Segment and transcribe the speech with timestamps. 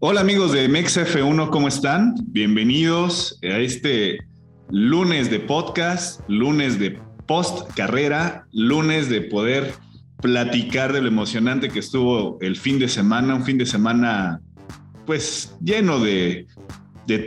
[0.00, 2.14] Hola amigos de MexF1, ¿cómo están?
[2.28, 4.20] Bienvenidos a este
[4.70, 9.74] lunes de podcast, lunes de post carrera, lunes de poder
[10.22, 14.40] platicar de lo emocionante que estuvo el fin de semana, un fin de semana
[15.04, 16.46] pues lleno de,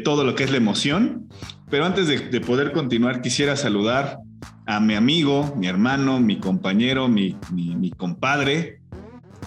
[0.05, 1.27] todo lo que es la emoción.
[1.69, 4.19] Pero antes de, poder continuar, quisiera saludar
[4.65, 8.80] a mi amigo, mi hermano, mi compañero, mi, mi compadre,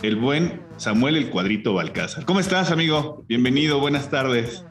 [0.03, 2.25] el buen Samuel el Cuadrito Balcázar.
[2.25, 3.25] ¿Cómo estás, amigo?
[3.29, 4.65] Bienvenido, buenas tardes.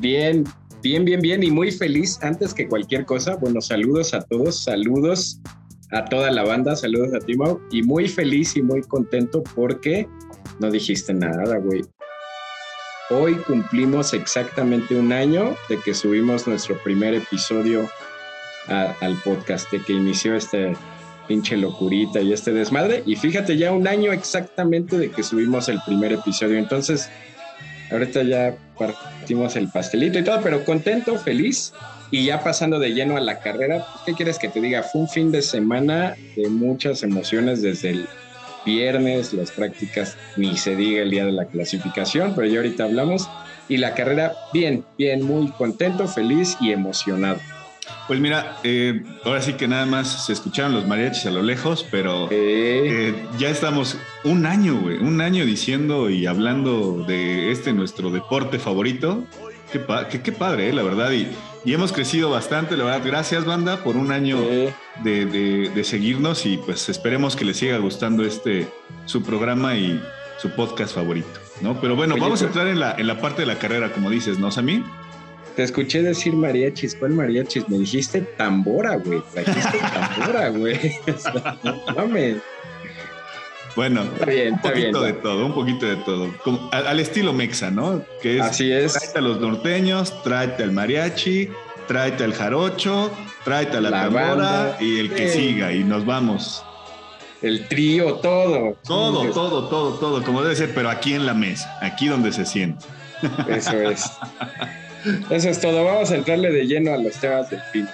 [0.00, 0.44] Bien,
[0.82, 3.36] bien, bien, bien y muy feliz antes que cualquier cosa.
[3.36, 5.40] Bueno, saludos a todos, saludos
[5.90, 10.08] a toda la banda, saludos a Timo y muy feliz y muy contento porque
[10.58, 11.82] no dijiste nada, güey.
[13.10, 17.88] Hoy cumplimos exactamente un año de que subimos nuestro primer episodio
[18.68, 20.74] al podcast, de que inició este
[21.26, 23.02] pinche locurita y este desmadre.
[23.06, 26.58] Y fíjate, ya un año exactamente de que subimos el primer episodio.
[26.58, 27.08] Entonces,
[27.90, 31.72] ahorita ya partimos el pastelito y todo, pero contento, feliz.
[32.10, 34.82] Y ya pasando de lleno a la carrera, ¿qué quieres que te diga?
[34.82, 38.06] Fue un fin de semana de muchas emociones desde el
[38.64, 43.28] viernes, las prácticas, ni se diga el día de la clasificación, pero ya ahorita hablamos.
[43.68, 47.40] Y la carrera, bien, bien, muy contento, feliz y emocionado.
[48.06, 51.86] Pues mira, eh, ahora sí que nada más se escucharon los mariachis a lo lejos,
[51.90, 58.10] pero eh, ya estamos un año, güey, un año diciendo y hablando de este nuestro
[58.10, 59.24] deporte favorito.
[59.72, 61.10] Qué, qué, padre, eh, la verdad.
[61.12, 61.28] Y,
[61.64, 63.02] hemos crecido bastante, la verdad.
[63.04, 64.38] Gracias, banda, por un año
[65.02, 68.68] de, seguirnos y pues esperemos que les siga gustando este
[69.06, 70.00] su programa y
[70.36, 71.80] su podcast favorito, ¿no?
[71.80, 74.38] Pero bueno, vamos a entrar en la, en la parte de la carrera, como dices,
[74.38, 74.84] ¿no, Sammy?
[75.56, 76.94] Te escuché decir mariachis.
[76.96, 77.68] ¿Cuál mariachis?
[77.68, 79.22] Me dijiste tambora, güey.
[79.32, 80.96] Trajiste tambora, güey.
[81.96, 82.38] mames.
[83.76, 86.30] Bueno, un poquito de todo, un poquito de todo.
[86.70, 88.04] al, estilo mexa, ¿no?
[88.22, 88.92] Que es, Así es.
[88.92, 91.48] Tráete a los norteños, tráete al mariachi,
[91.88, 93.10] tráete al jarocho,
[93.44, 96.64] tráete a la, tambora y el que siga y nos vamos.
[97.42, 98.76] El trío, todo.
[98.86, 102.46] Todo, todo, todo, todo, como debe ser, pero aquí en la mesa, aquí donde se
[102.46, 102.86] siente.
[103.48, 104.08] Eso es.
[105.30, 105.84] Eso es todo.
[105.84, 107.88] Vamos a entrarle de lleno a los temas del fin.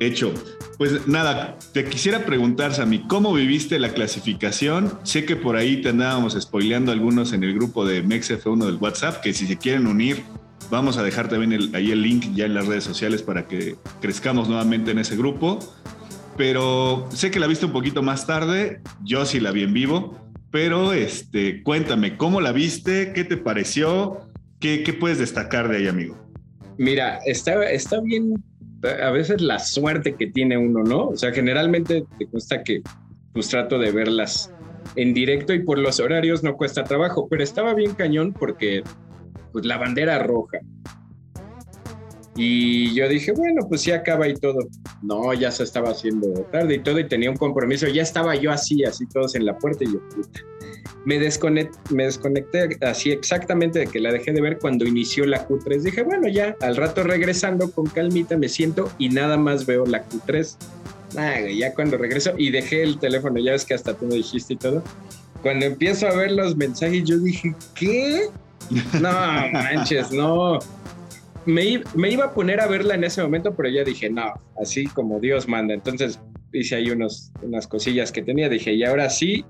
[0.00, 0.32] Hecho.
[0.78, 4.96] Pues nada, te quisiera preguntar, Sammy, ¿cómo viviste la clasificación?
[5.02, 9.20] Sé que por ahí te andábamos spoileando algunos en el grupo de MexF1 del WhatsApp,
[9.20, 10.22] que si se quieren unir,
[10.70, 14.48] vamos a dejar también ahí el link ya en las redes sociales para que crezcamos
[14.48, 15.58] nuevamente en ese grupo.
[16.36, 20.16] Pero sé que la viste un poquito más tarde, yo sí la vi en vivo,
[20.52, 23.12] pero este, cuéntame, ¿cómo la viste?
[23.12, 24.27] ¿Qué te pareció?
[24.60, 26.16] ¿Qué, puedes destacar de ahí, amigo?
[26.78, 28.34] Mira, está, está bien,
[29.02, 31.08] a veces la suerte que tiene uno, ¿no?
[31.08, 32.82] O sea, generalmente te cuesta que
[33.32, 34.52] pues trato de verlas
[34.96, 38.82] en directo y por los horarios no cuesta trabajo, pero estaba bien cañón porque
[39.52, 40.58] pues la bandera roja.
[42.34, 44.58] Y yo dije, bueno, pues sí acaba y todo.
[45.02, 47.88] No, ya se estaba haciendo tarde y todo y tenía un compromiso.
[47.88, 50.40] Ya estaba yo así, así todos en la puerta y yo, puta
[51.04, 55.46] me desconecté, me desconecté así exactamente de que la dejé de ver cuando inició la
[55.46, 55.82] Q3.
[55.82, 60.04] Dije, bueno, ya al rato regresando con calmita me siento y nada más veo la
[60.08, 60.56] Q3.
[61.56, 64.56] ya cuando regreso y dejé el teléfono, ya ves que hasta tú me dijiste y
[64.56, 64.82] todo.
[65.42, 68.28] Cuando empiezo a ver los mensajes, yo dije, ¿qué?
[69.00, 69.10] No,
[69.52, 70.58] manches, no.
[71.46, 74.86] Me, me, iba a poner a verla en ese momento, pero ya dije, no, así
[74.88, 75.72] como Dios manda.
[75.72, 76.20] Entonces
[76.52, 78.48] hice ahí unos, unas cosillas que tenía.
[78.48, 79.44] Dije, y ahora sí,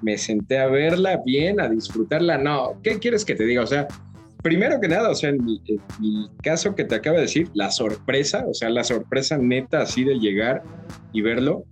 [0.00, 2.38] me senté a verla bien, a disfrutarla.
[2.38, 3.62] No, ¿qué quieres que te diga?
[3.62, 3.88] O sea,
[4.42, 5.60] primero que nada, o sea, en mi,
[6.42, 10.18] caso que te acabo de decir, la sorpresa, o sea, la sorpresa neta así de
[10.18, 10.62] llegar
[11.12, 11.64] y verlo,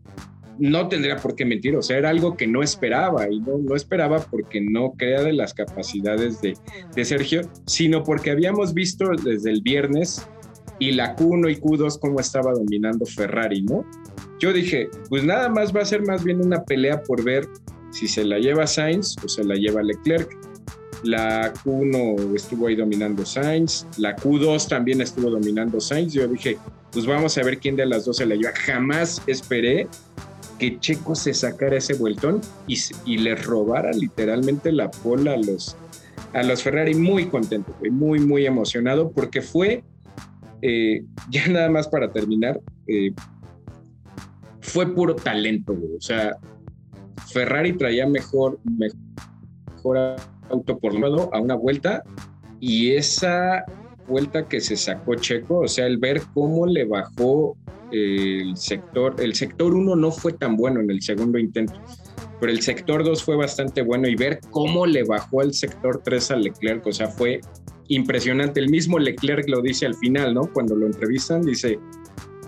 [0.58, 4.18] no tendría por qué mentir, o sea, era algo que no esperaba y no, esperaba
[4.18, 6.54] porque no crea de las capacidades de,
[6.94, 10.28] de Sergio, sino porque habíamos visto desde el viernes
[10.78, 13.84] y la Q1 y Q2 cómo estaba dominando Ferrari, ¿no?
[14.38, 17.46] Yo dije, pues nada más va a ser más bien una pelea por ver
[17.90, 20.36] si se la lleva Sainz o se la lleva Leclerc.
[21.02, 26.12] La Q1 estuvo ahí dominando Sainz, la Q2 también estuvo dominando Sainz.
[26.12, 26.58] Yo dije,
[26.92, 28.52] pues vamos a ver quién de las dos se la lleva.
[28.54, 29.88] Jamás esperé
[30.58, 35.76] que Checo se sacara ese vueltón y, y le robara literalmente la pola a los,
[36.34, 36.94] a los Ferrari.
[36.94, 39.82] Muy contento, muy, muy emocionado porque fue,
[40.60, 43.12] eh, ya nada más para terminar, eh,
[44.60, 46.36] fue puro talento, O sea,
[47.32, 50.16] Ferrari traía mejor, mejor
[50.48, 52.02] auto por lado a una vuelta
[52.60, 53.64] y esa
[54.08, 57.56] vuelta que se sacó Checo, o sea, el ver cómo le bajó
[57.92, 61.80] el sector, el sector 1 no fue tan bueno en el segundo intento,
[62.40, 66.30] pero el sector 2 fue bastante bueno y ver cómo le bajó el sector 3
[66.32, 67.40] a Leclerc, o sea, fue
[67.88, 68.60] impresionante.
[68.60, 70.42] El mismo Leclerc lo dice al final, ¿no?
[70.52, 71.78] Cuando lo entrevistan, dice,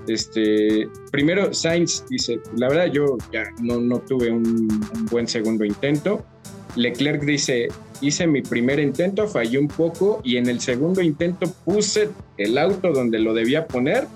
[0.07, 4.69] este, primero Sainz dice, la verdad yo ya no, no tuve un,
[5.11, 6.25] buen segundo intento.
[6.77, 7.69] Leclerc dice,
[8.01, 12.09] hice mi primer intento, fallé un poco y en el segundo intento puse
[12.39, 14.07] el auto donde lo debía poner,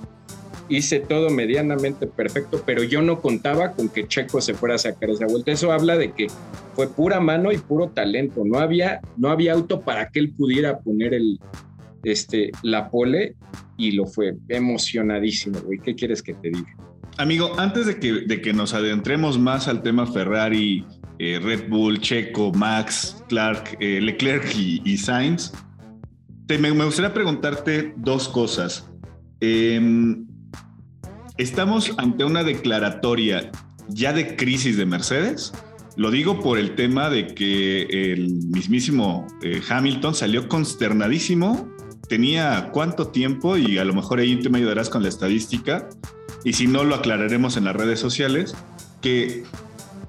[0.69, 5.11] hice todo medianamente perfecto, pero yo no contaba con que Checo se fuera a sacar
[5.11, 5.53] esa vuelta.
[5.53, 6.29] Eso habla de que
[6.75, 8.43] fue pura mano y puro talento.
[8.45, 11.39] No había, no había auto para que él pudiera poner el,
[12.07, 13.35] este, la pole
[13.77, 15.81] y lo fue emocionadísimo, güey.
[15.81, 16.77] ¿Qué quieres que te diga?
[17.19, 20.85] Amigo, antes de que, de que nos adentremos más al tema Ferrari,
[21.19, 25.53] eh, Red Bull, Checo, Max, Clark, eh, Leclerc y, Sainz,
[26.49, 28.89] me, gustaría preguntarte dos cosas.
[29.41, 30.27] Em,
[31.39, 33.51] estamos ante una declaratoria
[33.89, 35.53] ya de crisis de Mercedes.
[35.97, 41.75] Lo digo por el tema de que el mismísimo eh, Hamilton salió consternadísimo.
[42.09, 45.89] Tenía cuánto tiempo y a lo mejor ahí te me ayudarás con la estadística.
[46.45, 48.55] Y si no, lo aclararemos en las redes sociales.
[49.01, 49.45] Que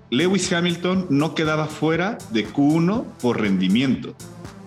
[0.09, 4.15] Lewis Hamilton no quedaba fuera de Q1 por rendimiento.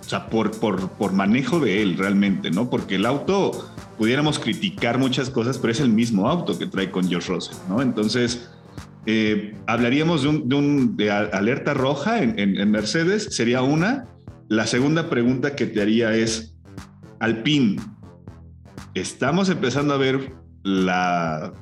[0.00, 2.68] O sea, por, por, por manejo de él realmente, ¿no?
[2.68, 7.08] Porque el auto, pudiéramos criticar muchas cosas, pero es el mismo auto que trae con
[7.08, 7.80] George Russell, ¿no?
[7.80, 8.48] Entonces,
[9.06, 14.06] eh, hablaríamos de, un, de, alerta roja en, Mercedes, sería una.
[14.48, 16.54] La segunda pregunta que te haría es,
[17.20, 17.76] Alpine,
[18.94, 20.32] estamos empezando a ver
[20.62, 21.52] la,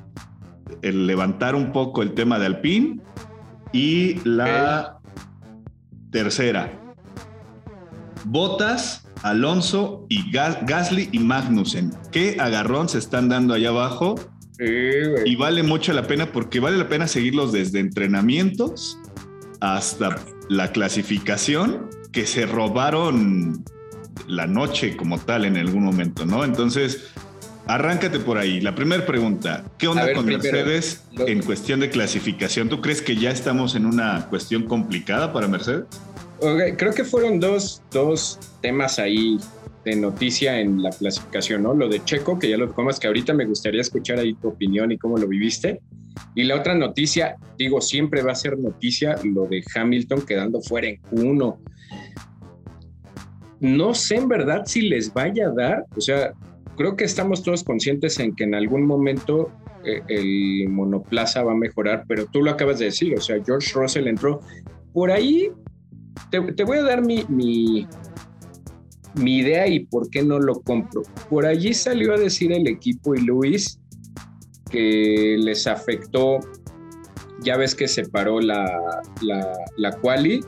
[0.81, 3.01] el levantar un poco el tema de Alpine
[3.73, 4.99] y la
[6.11, 6.71] tercera,
[8.23, 11.91] Botas, Alonso y Gasly y Magnussen.
[12.11, 14.15] ¿Qué agarrón se están dando allá abajo?
[15.25, 18.99] y vale mucho la pena porque vale la pena seguirlos desde entrenamientos
[19.61, 20.17] hasta
[20.49, 23.63] la clasificación que se robaron
[24.27, 26.43] la noche como tal en algún momento, ¿no?
[26.43, 27.11] Entonces,
[27.67, 28.61] arráncate por ahí.
[28.61, 32.69] La primera pregunta, ¿qué onda con Mercedes en cuestión de clasificación?
[32.69, 35.85] ¿Tú crees que ya estamos en una cuestión complicada para Mercedes?
[36.77, 39.37] creo que fueron dos, dos temas ahí
[39.83, 41.73] de noticia en la clasificación, ¿no?
[41.73, 44.91] Lo de Checo, que ya lo comas, que ahorita me gustaría escuchar ahí tu opinión
[44.91, 45.81] y cómo lo viviste.
[46.35, 50.87] Y la otra noticia, digo, siempre va a ser noticia lo de Hamilton quedando fuera
[50.87, 51.57] en Q1.
[53.59, 56.33] No sé en verdad si les vaya a dar, o sea,
[56.77, 59.51] creo que estamos todos conscientes en que en algún momento
[59.83, 63.71] eh, el monoplaza va a mejorar, pero tú lo acabas de decir, o sea, George
[63.73, 64.39] Russell entró
[64.93, 65.51] por ahí.
[66.31, 67.87] Te, voy a dar mi, mi,
[69.15, 71.03] mi idea y por qué no lo compro.
[71.29, 73.79] Por allí salió a decir el equipo y Luis
[74.69, 76.39] que les afectó,
[77.41, 80.41] ya ves que se paró la, la, la quali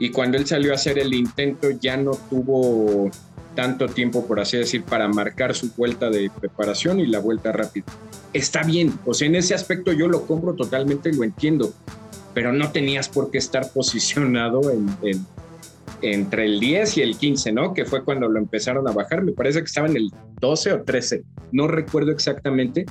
[0.00, 3.08] y cuando él salió a hacer el intento ya no tuvo
[3.54, 7.84] tanto tiempo, por así decir, para marcar su vuelta de preparación y la vuelta rápida.
[8.32, 11.72] Está bien, o sea, en ese aspecto yo lo compro totalmente, lo entiendo,
[12.34, 15.26] pero no tenías por qué estar posicionado en, en
[16.02, 17.74] entre el 10 y el 15, ¿no?
[17.74, 19.22] Que fue cuando lo empezaron a bajar.
[19.22, 20.10] Me parece que estaba en el
[20.40, 21.22] 12 o 13.
[21.52, 22.86] No recuerdo exactamente.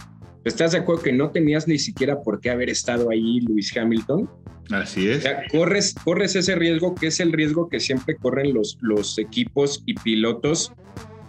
[0.46, 4.30] ¿Estás de acuerdo que no tenías ni siquiera por qué haber estado ahí Luis Hamilton?
[4.72, 5.26] Así es.
[5.52, 9.96] corres, corres ese riesgo que es el riesgo que siempre corren los, los equipos y
[9.96, 10.72] pilotos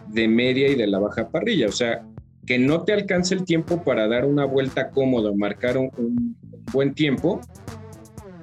[0.09, 1.69] de media y de la baja parrilla.
[1.69, 2.05] O sea,
[2.47, 6.37] que no te alcance el tiempo para dar una vuelta cómoda, marcar un
[6.73, 7.41] buen tiempo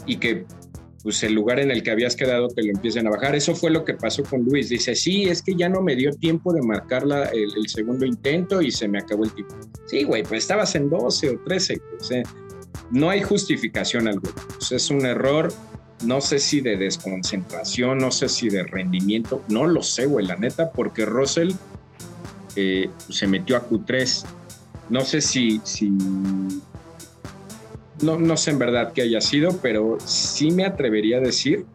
[0.06, 0.46] y que
[1.04, 3.36] pues el lugar en el que habías quedado te lo empiecen a bajar.
[3.36, 4.70] Eso fue lo que pasó con Luis.
[4.70, 8.72] Dice, sí, es que ya no me dio tiempo de marcar el, segundo intento y
[8.72, 9.56] se me acabó el tiempo.
[9.86, 11.82] Sí, güey, pues estabas en 12 o 13.
[12.92, 14.34] no hay justificación alguna.
[14.58, 15.54] Pues es un error,
[16.04, 20.36] no sé si de desconcentración, no sé si de rendimiento, no lo sé, güey, la
[20.36, 21.52] neta, porque Russell
[22.56, 24.26] eh, se metió a Q3.
[24.90, 25.92] No sé si, si
[28.02, 31.66] no, no sé en verdad qué haya sido, pero sí me atrevería a decir,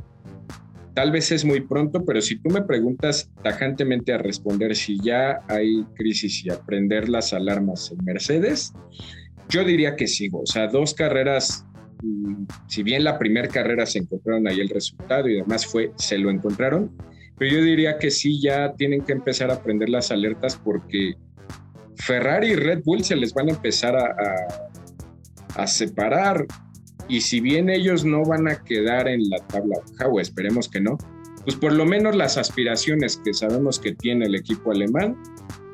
[0.95, 5.41] tal vez es muy pronto, pero si tú me preguntas tajantemente a responder si ya
[5.49, 8.73] hay crisis y aprender las alarmas en Mercedes,
[9.49, 10.43] yo diría que sigo.
[10.43, 11.65] O sea, dos carreras,
[12.03, 16.19] mm, si bien la primera carrera se encontraron ahí el resultado y demás fue, se
[16.19, 16.91] lo encontraron,
[17.39, 21.15] pero yo diría que sí ya tienen que empezar a aprender las alertas porque
[21.97, 24.72] Ferrari y Red Bull se les van a empezar a a
[25.67, 26.47] separar.
[27.09, 29.77] Y si bien ellos no van a quedar en la tabla
[30.11, 30.97] o esperemos que no,
[31.45, 35.17] pues por lo menos las aspiraciones que sabemos que tiene el equipo alemán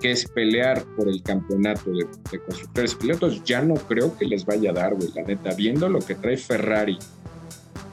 [0.01, 2.07] que es pelear por el campeonato de,
[2.39, 5.99] constructores pilotos, ya no creo que les vaya a dar, güey, la neta, viendo lo
[6.01, 6.99] que trae Ferrari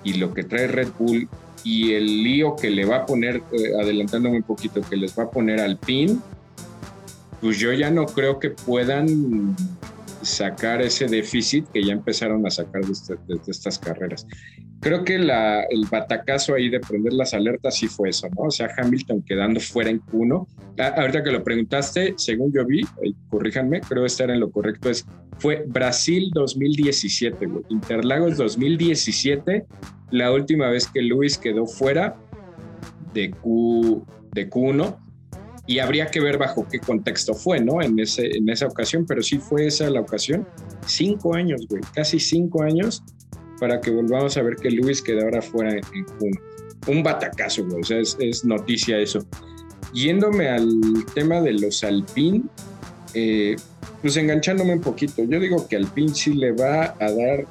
[0.03, 1.27] y lo que trae Red Bull
[1.63, 5.23] y el lío que le va a poner, eh, adelantándome un poquito, que les va
[5.23, 6.21] a poner al PIN,
[7.41, 9.55] pues yo ya no creo que puedan
[10.25, 13.15] sacar ese déficit que ya empezaron a sacar de, este,
[13.47, 14.25] estas carreras.
[14.81, 18.43] Creo que el batacazo ahí de prender las alertas sí fue eso, ¿no?
[18.47, 20.47] O sea, Hamilton quedando fuera en Q1.
[20.79, 22.85] Ah, ahorita que lo preguntaste, según yo vi,
[23.29, 25.05] corríjanme, creo estar en lo correcto, es
[25.37, 29.65] fue Brasil 2017, Interlagos 2017,
[30.11, 32.15] la última vez que Luis quedó fuera
[33.13, 35.04] de, Q, de Q1
[35.67, 37.81] y habría que ver bajo qué contexto fue, ¿no?
[37.81, 40.47] En, ese, en esa ocasión, pero sí fue esa la ocasión.
[40.85, 43.03] Cinco años, güey, casi cinco años
[43.59, 46.39] para que volvamos a ver que Luis quedara fuera en, Q1.
[46.87, 49.25] Un batacazo, güey, o sea, es, noticia eso.
[49.93, 52.43] Yéndome al tema de los Alpine,
[53.13, 53.55] eh,
[54.01, 57.47] pues enganchándome un poquito, yo digo que Alpine sí le va a dar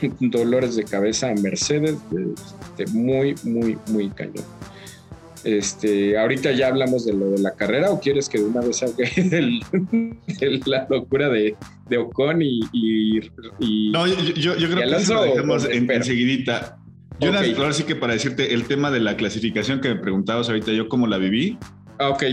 [0.20, 4.44] dolores de cabeza a Mercedes de, muy, muy, muy cañón.
[5.44, 8.78] Este, ahorita ya hablamos de lo de la carrera o quieres que de una vez
[8.78, 11.54] salga de la locura de,
[11.88, 13.20] de Ocon y,
[13.92, 16.78] No, yo, creo que lo dejamos en, enseguidita.
[17.20, 20.72] Yo ahora sí que para decirte el tema de la clasificación que me preguntabas ahorita,
[20.72, 21.58] yo cómo la viví.
[21.98, 22.24] Ah, ok.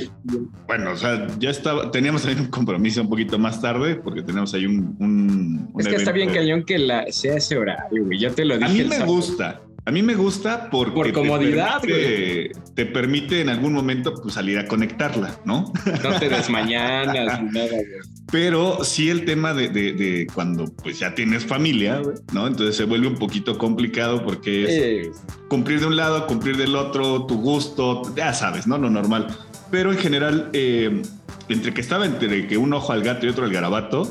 [0.68, 4.54] Bueno, o sea, ya estaba, teníamos también un compromiso un poquito más tarde, porque tenemos
[4.56, 4.96] ahí un.
[5.00, 8.20] un, es que está bien cañón que la, sea ese horario, güey.
[8.20, 8.70] Ya te lo dije.
[8.70, 9.62] A mí me gusta.
[9.86, 14.58] A mí me gusta porque por comodidad, te te permite en algún momento pues, salir
[14.58, 15.72] a conectarla, ¿no?
[16.04, 17.86] No te desmañanas ni nada, güey.
[18.32, 22.48] Pero sí el tema de, de, cuando pues ya tienes familia, ¿no?
[22.48, 25.12] Entonces se vuelve un poquito complicado porque es
[25.50, 28.78] cumplir de un lado, cumplir del otro, tu gusto, ya sabes, ¿no?
[28.78, 29.28] Lo normal.
[29.70, 31.02] Pero en general, eh,
[31.50, 34.08] entre que estaba entre que un ojo al gato y otro al garabato,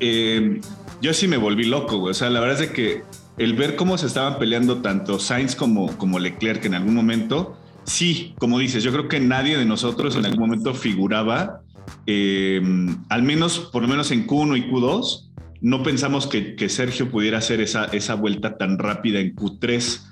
[0.00, 0.60] eh,
[1.00, 2.10] yo sí me volví loco, güey.
[2.10, 3.02] O sea, la verdad es que
[3.40, 8.34] el ver cómo se estaban peleando tanto Sainz como, como Leclerc en algún momento, sí,
[8.38, 11.62] como dices, yo creo que nadie de nosotros en algún momento figuraba,
[12.04, 12.60] eh,
[13.08, 15.30] al menos, por lo menos en Q1 y Q2,
[15.62, 20.02] no pensamos que, Sergio pudiera hacer esa, esa vuelta tan rápida en Q3.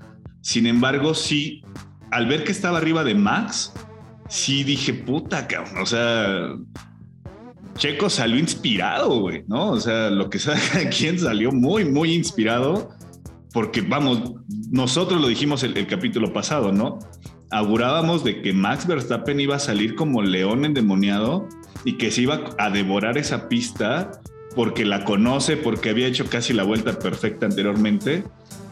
[0.41, 1.63] Sin embargo, sí,
[2.11, 3.75] al ver que estaba arriba de Max,
[4.31, 6.57] sí dije, puta, cabrón, o sea,
[7.77, 9.73] Checo salió inspirado, güey, ¿no?
[9.73, 12.97] O sea, lo que sabe quién salió muy, muy inspirado
[13.52, 14.33] porque vamos,
[14.71, 16.99] nosotros lo dijimos el, capítulo pasado, ¿no?
[17.50, 21.49] Augurábamos de que Max Verstappen iba a salir como león endemoniado
[21.85, 24.12] y que se iba a devorar esa pista
[24.55, 28.25] porque la conoce, porque había hecho casi la vuelta perfecta anteriormente.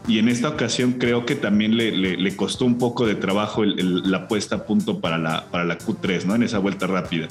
[0.07, 4.57] Y en esta ocasión creo que también le, costó un poco de trabajo la puesta
[4.57, 6.35] a punto para la, para la Q3, ¿no?
[6.35, 7.27] En esa vuelta rápida.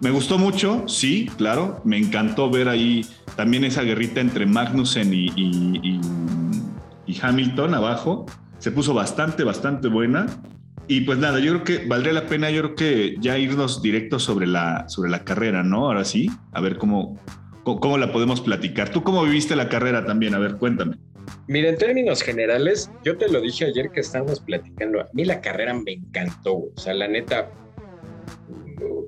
[0.00, 1.80] Me gustó mucho, sí, claro.
[1.84, 3.04] Me encantó ver ahí
[3.36, 6.00] también esa guerrita entre Magnussen y
[6.49, 6.49] y
[7.20, 8.26] Hamilton abajo.
[8.58, 10.26] Se puso bastante, bastante buena.
[10.86, 14.18] Y pues nada, yo creo que valdría la pena, yo creo que ya irnos directo
[14.18, 15.86] sobre la, sobre la carrera, ¿no?
[15.86, 17.16] Ahora sí, a ver cómo,
[17.62, 18.88] cómo la podemos platicar.
[18.88, 20.34] ¿Tú cómo viviste la carrera también?
[20.34, 20.96] A ver, cuéntame.
[21.46, 25.40] Mira, en términos generales, yo te lo dije ayer que estábamos platicando, a mí la
[25.40, 27.50] carrera me encantó, o sea, la neta,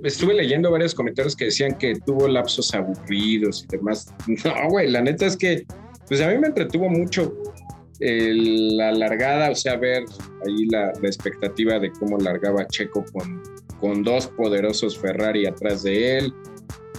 [0.03, 4.13] estuve leyendo varios comentarios que decían que tuvo lapsos aburridos y demás.
[4.45, 5.67] No, güey, la neta es que,
[6.09, 7.33] pues a mí me entretuvo mucho
[8.03, 10.05] la largada, o sea, ver
[10.45, 13.43] ahí la, expectativa de cómo largaba Checo con,
[13.81, 16.35] con dos poderosos Ferrari atrás de él.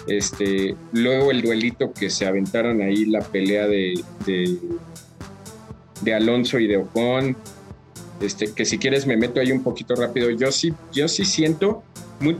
[0.08, 4.02] Este, luego el duelito que se aventaron ahí, la pelea de,
[6.02, 7.36] de, Alonso y de Ocon.
[8.22, 10.30] Este, que si quieres me meto ahí un poquito rápido.
[10.30, 11.84] Yo sí, yo sí siento,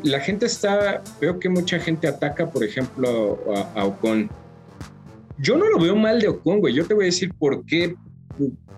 [0.04, 4.30] la gente está, veo que mucha gente ataca, por ejemplo, a, a Ocon.
[5.38, 6.74] Yo no lo veo mal de Ocon, güey.
[6.74, 7.96] Yo te voy a decir por qué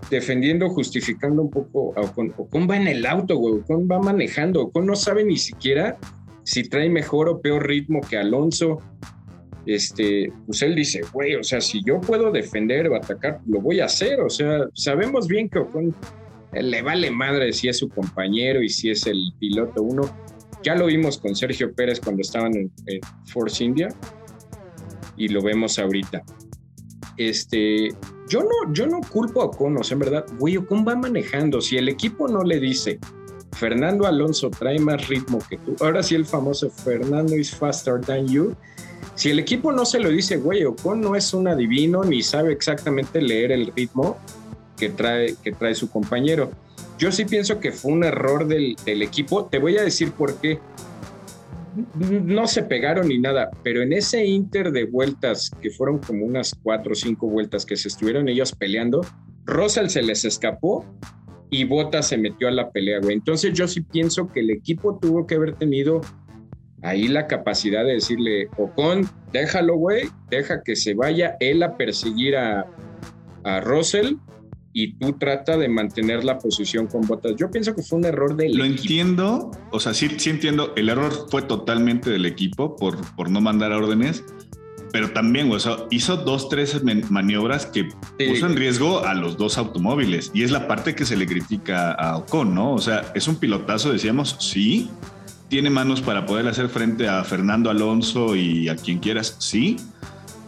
[0.10, 2.34] defendiendo, justificando un poco a Ocon.
[2.70, 3.56] Va en el auto, güey.
[3.56, 4.64] Ocon va manejando.
[4.64, 5.98] Ocon no sabe ni siquiera
[6.44, 8.80] si trae mejor o peor ritmo que Alonso.
[9.66, 13.80] Este, pues él dice, güey, o sea, si yo puedo defender o atacar, lo voy
[13.80, 14.22] a hacer.
[14.22, 15.96] O sea, sabemos bien que Ocon
[16.54, 20.04] le vale madre si es su compañero y si es el piloto uno.
[20.64, 23.90] Ya lo vimos con Sergio Pérez cuando estaban en, en Force India
[25.18, 26.24] y lo vemos ahorita.
[27.18, 27.90] Este,
[28.28, 31.62] yo no, yo no culpo a Ocon, en verdad, güey, Ocon va manejando.
[31.62, 33.00] Si el equipo no le dice,
[33.54, 38.28] Fernando Alonso trae más ritmo que tú, ahora sí el famoso Fernando is faster than
[38.28, 38.56] you.
[39.16, 42.52] Si el equipo no se lo dice, güey, Ocon no es un adivino ni sabe
[42.52, 44.18] exactamente leer el ritmo
[44.76, 46.52] que trae, que trae su compañero.
[46.98, 49.46] Yo sí pienso que fue un error del equipo.
[49.46, 50.60] Te voy a decir por qué.
[51.96, 56.56] No se pegaron ni nada, pero en ese inter de vueltas, que fueron como unas
[56.64, 59.02] cuatro o cinco vueltas que se estuvieron ellos peleando,
[59.46, 60.86] Russell se les escapó
[61.50, 63.16] y Bottas se metió a la pelea, güey.
[63.16, 66.02] Entonces yo sí pienso que el equipo tuvo que haber tenido
[66.82, 72.38] ahí la capacidad de decirle, Ocon, déjalo, güey, deja que se vaya él a perseguir
[72.38, 72.66] a,
[73.44, 74.16] a Russell
[74.78, 77.34] y tú trata de mantener la posición con botas.
[77.38, 80.90] Yo pienso que fue un error del Lo entiendo, o sea, sí, sí entiendo, el
[80.90, 84.26] error fue totalmente del equipo por, por no mandar órdenes,
[84.92, 89.58] pero también, o sea, hizo dos, tres maniobras que puso en riesgo a los dos
[89.58, 92.74] automóviles y es la parte que se le critica a Ocon, ¿no?
[92.74, 94.90] O sea, es un pilotazo, decíamos, sí,
[95.48, 99.78] tiene manos para poder hacer frente a Fernando Alonso y a quien quieras, sí,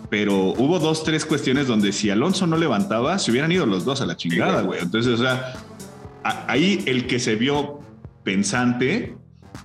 [0.09, 4.01] pero hubo dos, tres cuestiones donde si Alonso no levantaba, se hubieran ido los dos
[4.01, 4.81] a la chingada, güey.
[4.81, 5.53] Entonces, o sea,
[6.23, 7.81] ahí el que se vio
[8.23, 9.15] pensante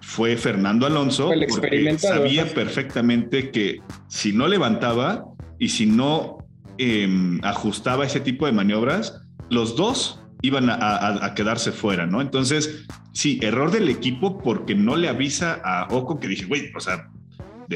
[0.01, 5.27] fue Fernando Alonso, porque sabía perfectamente que si no levantaba
[5.59, 6.39] y si no
[6.79, 12.21] em, ajustaba ese tipo de maniobras, los dos iban a, a, quedarse fuera, ¿no?
[12.21, 16.81] Entonces, sí, error del equipo porque no le avisa a Oco que dije, güey, o
[16.81, 17.09] sea,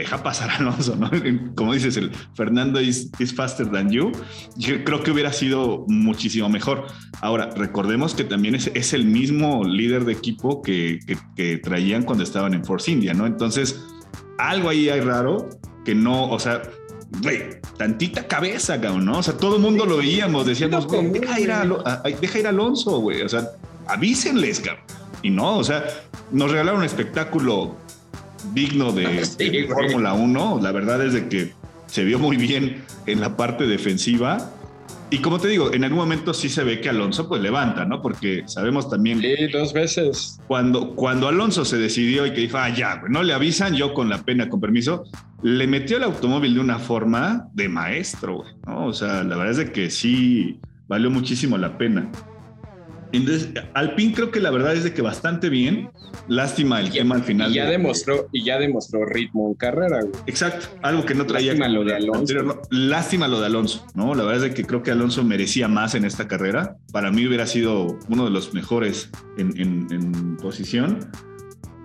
[0.01, 1.11] deja pasar a Alonso, ¿no?
[1.55, 4.13] Como dices, el Fernando is, faster than you.
[4.57, 6.87] Yo creo que hubiera sido muchísimo mejor.
[7.21, 11.01] Ahora, recordemos que también es, es el mismo líder de equipo que,
[11.35, 13.27] que, traían cuando estaban en Force India, ¿no?
[13.27, 13.83] Entonces,
[14.39, 15.49] algo ahí hay raro
[15.85, 16.63] que no, o sea,
[17.23, 19.19] güey, tantita cabeza, ¿no?
[19.19, 21.65] O sea, todo el mundo lo veíamos, decíamos, güey, deja ir a,
[22.21, 23.49] deja ir a Alonso, güey, o sea,
[23.87, 24.85] avísenles, cabrón.
[25.23, 25.85] Y no, o sea,
[26.31, 27.77] nos regalaron un espectáculo
[28.53, 29.25] digno de,
[29.69, 30.61] Fórmula 1.
[30.63, 31.53] La verdad es de que
[31.87, 34.53] se vio muy bien en la parte defensiva.
[35.09, 38.03] Y como te digo, en algún momento sí se ve que Alonso pues levanta, ¿no?
[38.03, 39.21] Porque sabemos también...
[39.21, 40.41] Sí, dos veces.
[40.49, 44.09] Cuando, cuando Alonso se decidió y que dijo, ah, ya, no le avisan, yo con
[44.09, 45.05] la pena, con permiso,
[45.43, 48.87] le metió el automóvil de una forma de maestro, ¿no?
[48.87, 52.11] O sea, la verdad es de que sí valió muchísimo la pena.
[53.13, 55.91] Entonces, Alpine creo que la verdad es de que bastante bien.
[56.29, 57.51] Lástima el tema al final.
[57.51, 61.53] Y ya demostró, y ya demostró ritmo en carrera, Exacto, algo que no traía.
[61.53, 62.63] Lástima lo de Alonso.
[62.71, 64.15] Lástima lo de Alonso, ¿no?
[64.15, 66.77] La verdad es de que creo que Alonso merecía más en esta carrera.
[66.93, 71.11] Para mí hubiera sido uno de los mejores en, posición.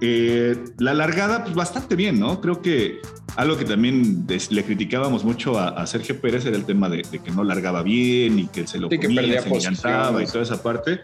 [0.01, 2.41] Eh, la largada, pues bastante bien, ¿no?
[2.41, 2.99] Creo que
[3.35, 7.43] algo que también le criticábamos mucho a, Sergio Pérez era el tema de, que no
[7.43, 10.99] largaba bien y que se lo comía, se encantaba y toda esa parte.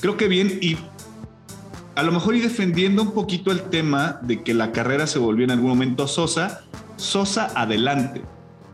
[0.00, 0.76] Creo que bien y
[1.94, 5.44] a lo mejor y defendiendo un poquito el tema de que la carrera se volvió
[5.44, 6.62] en algún momento sosa,
[6.96, 8.22] sosa adelante,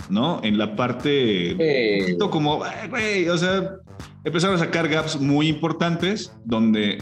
[0.09, 0.41] ¿no?
[0.43, 3.77] En la parte un poquito como, güey, o sea,
[4.25, 6.99] empezaron a sacar gaps muy importantes donde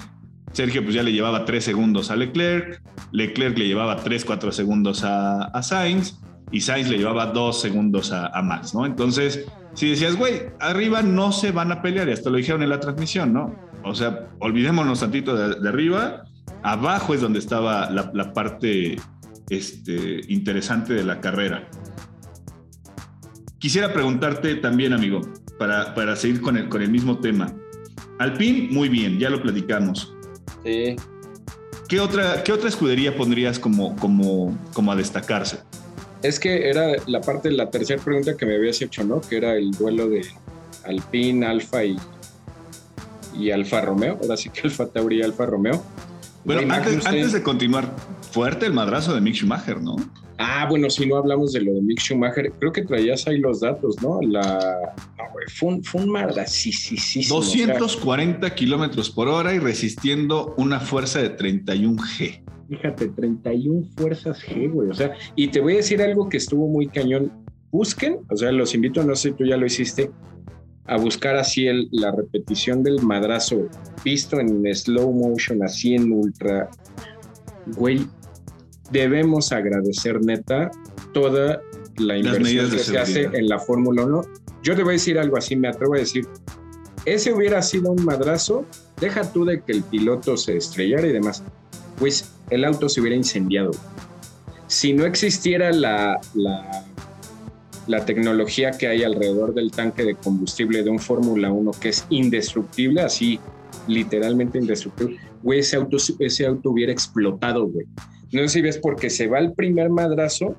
[0.53, 2.83] Sergio pues ya le llevaba tres segundos a Leclerc,
[3.13, 6.19] Leclerc le llevaba tres, cuatro segundos a, Sainz
[6.51, 8.85] y Sainz le llevaba dos segundos a, Max, ¿no?
[8.85, 12.71] Entonces, si decías, güey, arriba no se van a pelear, y hasta lo dijeron en
[12.71, 13.55] la transmisión, ¿no?
[13.85, 16.25] O sea, olvidémonos tantito de, arriba,
[16.63, 18.97] abajo es donde estaba la, parte
[19.49, 21.69] este, interesante de la carrera.
[23.59, 25.21] Quisiera preguntarte también, amigo,
[25.59, 27.55] para, para seguir con el, con el mismo tema.
[28.19, 30.15] Alpine, muy bien, ya lo platicamos.
[30.65, 30.97] Sí.
[31.89, 35.59] ¿Qué otra, qué otra escudería pondrías como, como, como a destacarse?
[36.23, 39.21] Es que era la parte la tercera pregunta que me habías hecho, ¿no?
[39.21, 40.25] Que era el duelo de
[40.85, 41.97] Alpine, Alfa y,
[43.37, 44.19] y Alfa Romeo.
[44.23, 45.83] Ahora sí que Alfa Tauri y Alfa Romeo.
[46.45, 47.95] Bueno, antes, antes, de continuar,
[48.31, 49.97] fuerte el madrazo de Mick Schumacher, ¿no?
[50.39, 53.61] Ah, bueno, si no hablamos de lo de Mick Schumacher, creo que traías ahí los
[53.61, 54.21] datos, ¿no?
[54.23, 54.95] La,
[55.49, 56.17] fue un, fue un
[56.47, 57.29] sí, sí, sí.
[57.29, 62.43] 240 kilómetros por hora y resistiendo una fuerza de 31 G.
[62.69, 64.91] Fíjate, 31 fuerzas G, güey.
[64.91, 67.33] O sea, y te voy a decir algo que estuvo muy cañón.
[67.73, 70.11] Busquen, o sea, los invito, no sé si tú ya lo hiciste,
[70.87, 73.69] a buscar así el, la repetición del madrazo
[74.05, 76.69] visto en slow motion, así en ultra.
[77.77, 78.07] Güey,
[78.91, 80.71] debemos agradecer neta
[81.13, 81.61] toda
[81.97, 84.23] la inversión que se hace en la Fórmula 1.
[84.63, 86.27] Yo te voy a decir algo así, me atrevo a decir,
[87.05, 88.65] ese hubiera sido un madrazo,
[89.01, 91.43] deja tú de que el piloto se estrellara y demás,
[91.99, 93.71] pues el auto se hubiera incendiado.
[94.67, 96.85] Si no existiera la, la,
[97.87, 102.07] la tecnología que hay alrededor del tanque de combustible de un Fórmula 1 que es
[102.11, 103.41] indestructible, así
[103.87, 107.87] literalmente indestructible, güey, ese auto, ese auto hubiera explotado, güey.
[108.33, 110.57] No sé si ves porque se va el primer madrazo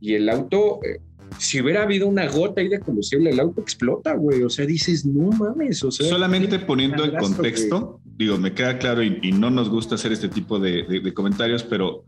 [0.00, 1.00] y el auto, eh,
[1.38, 4.42] si hubiera habido una gota ahí de combustible, el auto explota, güey.
[4.42, 5.82] O sea, dices, no mames.
[5.84, 10.12] O sea, solamente poniendo el contexto, digo, me queda claro y, no nos gusta hacer
[10.12, 12.04] este tipo de, comentarios, pero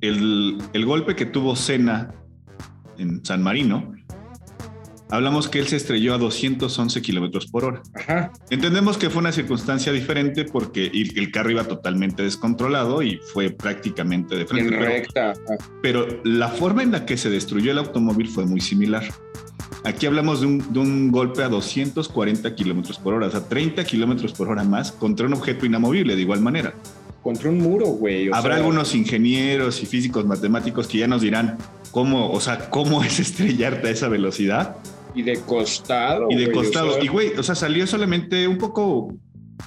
[0.00, 2.14] el, el golpe que tuvo Senna
[2.98, 3.94] en San Marino,
[5.12, 7.82] hablamos que él se estrelló a 211 kilómetros por hora.
[7.94, 8.32] Ajá.
[8.48, 14.36] Entendemos que fue una circunstancia diferente porque el carro iba totalmente descontrolado y fue prácticamente
[14.36, 14.74] de frente.
[14.74, 15.34] recta.
[15.82, 19.04] Pero, la forma en la que se destruyó el automóvil fue muy similar.
[19.84, 23.84] Aquí hablamos de un, de un golpe a 240 kilómetros por hora, o sea, 30
[23.84, 26.72] kilómetros por hora más contra un objeto inamovible de igual manera.
[27.22, 28.30] Contra un muro, güey.
[28.32, 31.58] Habrá algunos ingenieros y físicos matemáticos que ya nos dirán
[31.90, 34.76] cómo, o sea, cómo es estrellarte a esa velocidad
[35.14, 36.26] y de costado.
[36.30, 37.02] Y de costado.
[37.02, 39.14] y güey, o sea, salió solamente un poco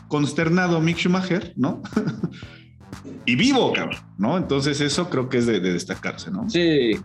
[0.08, 1.82] consternado Mick Schumacher, ¿no?
[3.26, 4.38] y vivo, cabrón, ¿no?
[4.38, 6.50] Entonces eso creo que es de, destacarse, ¿no?
[6.50, 6.98] Sí.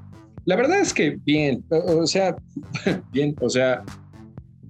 [0.46, 2.37] La verdad es que bien, o sea,
[3.12, 3.83] bien, o sea,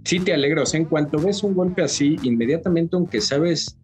[0.05, 0.63] sí te alegro.
[0.63, 3.77] O sea, en cuanto ves un golpe así, inmediatamente, aunque sabes,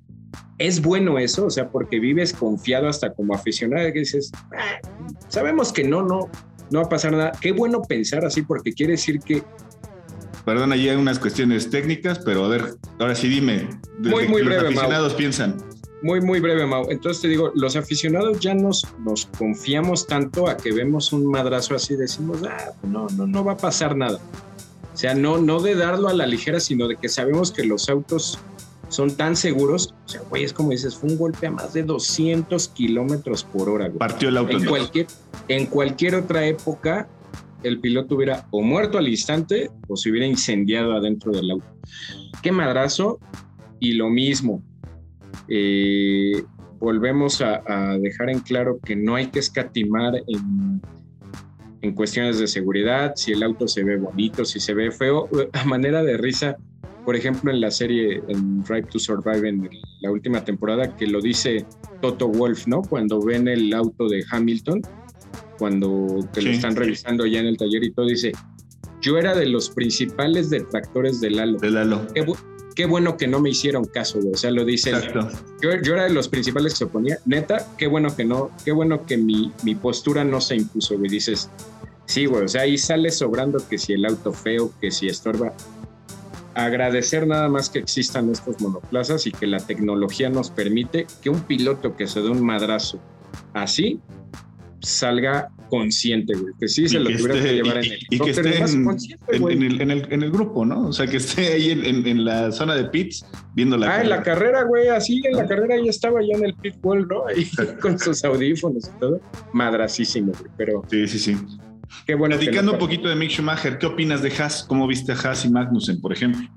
[0.59, 4.81] es bueno eso, o sea, porque vives confiado hasta como aficionado, que dices, ah,
[5.29, 6.29] sabemos que no, no,
[6.71, 7.33] no va a pasar nada.
[7.41, 9.43] Qué bueno pensar así, porque quiere decir que
[10.47, 13.69] Perdón, allí hay unas cuestiones técnicas, pero a ver, ahora sí dime.
[13.99, 15.57] Muy, muy breve, Los aficionados piensan.
[16.03, 16.87] Muy, muy breve, Mau.
[16.89, 21.75] Entonces te digo, los aficionados ya nos, nos confiamos tanto a que vemos un madrazo
[21.75, 24.21] así y decimos, ah, no, no, no va a pasar nada.
[24.95, 27.89] O sea, no, no de darlo a la ligera, sino de que sabemos que los
[27.89, 28.39] autos
[28.89, 29.95] son tan seguros.
[30.07, 33.69] O sea, güey, es como dices, fue un golpe a más de 200 kilómetros por
[33.69, 33.91] hora.
[33.91, 34.57] Partió el auto.
[34.57, 35.07] En cualquier,
[35.49, 37.09] en cualquier otra época,
[37.63, 41.67] el piloto hubiera o muerto al instante o se hubiera incendiado adentro del auto.
[42.43, 43.19] Qué madrazo.
[43.79, 44.63] Y lo mismo,
[45.49, 46.43] eh,
[46.79, 50.81] volvemos a, dejar en claro que no hay que escatimar en,
[51.95, 56.03] cuestiones de seguridad, si el auto se ve bonito, si se ve feo, a manera
[56.03, 56.57] de risa,
[57.05, 61.21] por ejemplo en la serie en Drive to Survive en la última temporada, que lo
[61.21, 61.65] dice
[62.03, 62.83] Toto Wolf, ¿no?
[62.83, 64.83] Cuando ven el auto de Hamilton,
[65.59, 68.33] cuando te lo están revisando ya en el taller y todo, dice,
[69.01, 71.59] yo era de los principales detractores del Lalo.
[71.59, 72.07] De Lalo.
[72.75, 74.93] Qué, bueno que no me hicieron caso, O sea, lo dice.
[75.63, 77.19] Yo, yo, era de los principales que se oponía.
[77.25, 81.11] Neta, qué bueno que no, qué bueno que mi, mi postura no se impuso, güey.
[81.11, 81.49] Dices,
[82.05, 85.55] sí, güey, o sea, ahí sale sobrando que si el auto feo, que si estorba.
[86.55, 91.43] Agradecer nada más que existan estos monoplazas y que la tecnología nos permite que un
[91.43, 92.99] piloto que se dé un madrazo
[93.53, 94.01] así
[94.87, 96.55] salga consciente, güey.
[96.59, 100.65] Que sí se lo tuviera que llevar en el Y que esté en, el, grupo,
[100.65, 100.89] ¿no?
[100.89, 104.23] O sea, que esté ahí en, la zona de pits viendo la Ah, en la
[104.23, 107.27] carrera, güey, así en la carrera ya estaba ya en el pit wall, ¿no?
[107.27, 107.49] Ahí
[107.81, 109.21] con sus audífonos y todo.
[109.53, 110.83] Madrasísimo, güey, pero...
[110.91, 111.37] Sí, sí, sí.
[112.07, 112.37] Qué bueno.
[112.37, 114.65] Platicando un poquito de Mick Schumacher, ¿qué opinas de Haas?
[114.65, 116.49] ¿Cómo viste a Haas y Magnussen, por ejemplo?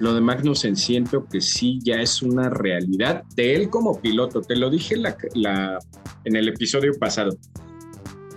[0.00, 4.40] Lo de Magnussen siento que sí ya es una realidad de él como piloto.
[4.42, 5.78] Te lo dije la,
[6.28, 7.36] en el episodio pasado.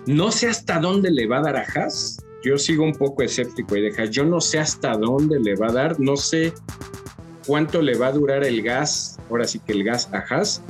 [0.08, 2.26] No sé hasta dónde le va a dar a Haas.
[2.44, 4.06] Yo sigo un poco escéptico y deja.
[4.06, 6.00] Yo no sé hasta dónde le va a dar.
[6.00, 6.54] No sé
[7.46, 9.20] cuánto le va a durar el gas.
[9.30, 10.64] Ahora sí que el gas a Haas.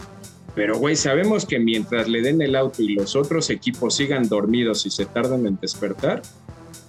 [0.54, 4.86] Pero, güey, sabemos que mientras le den el auto y los otros equipos sigan dormidos
[4.86, 6.22] y se tardan en despertar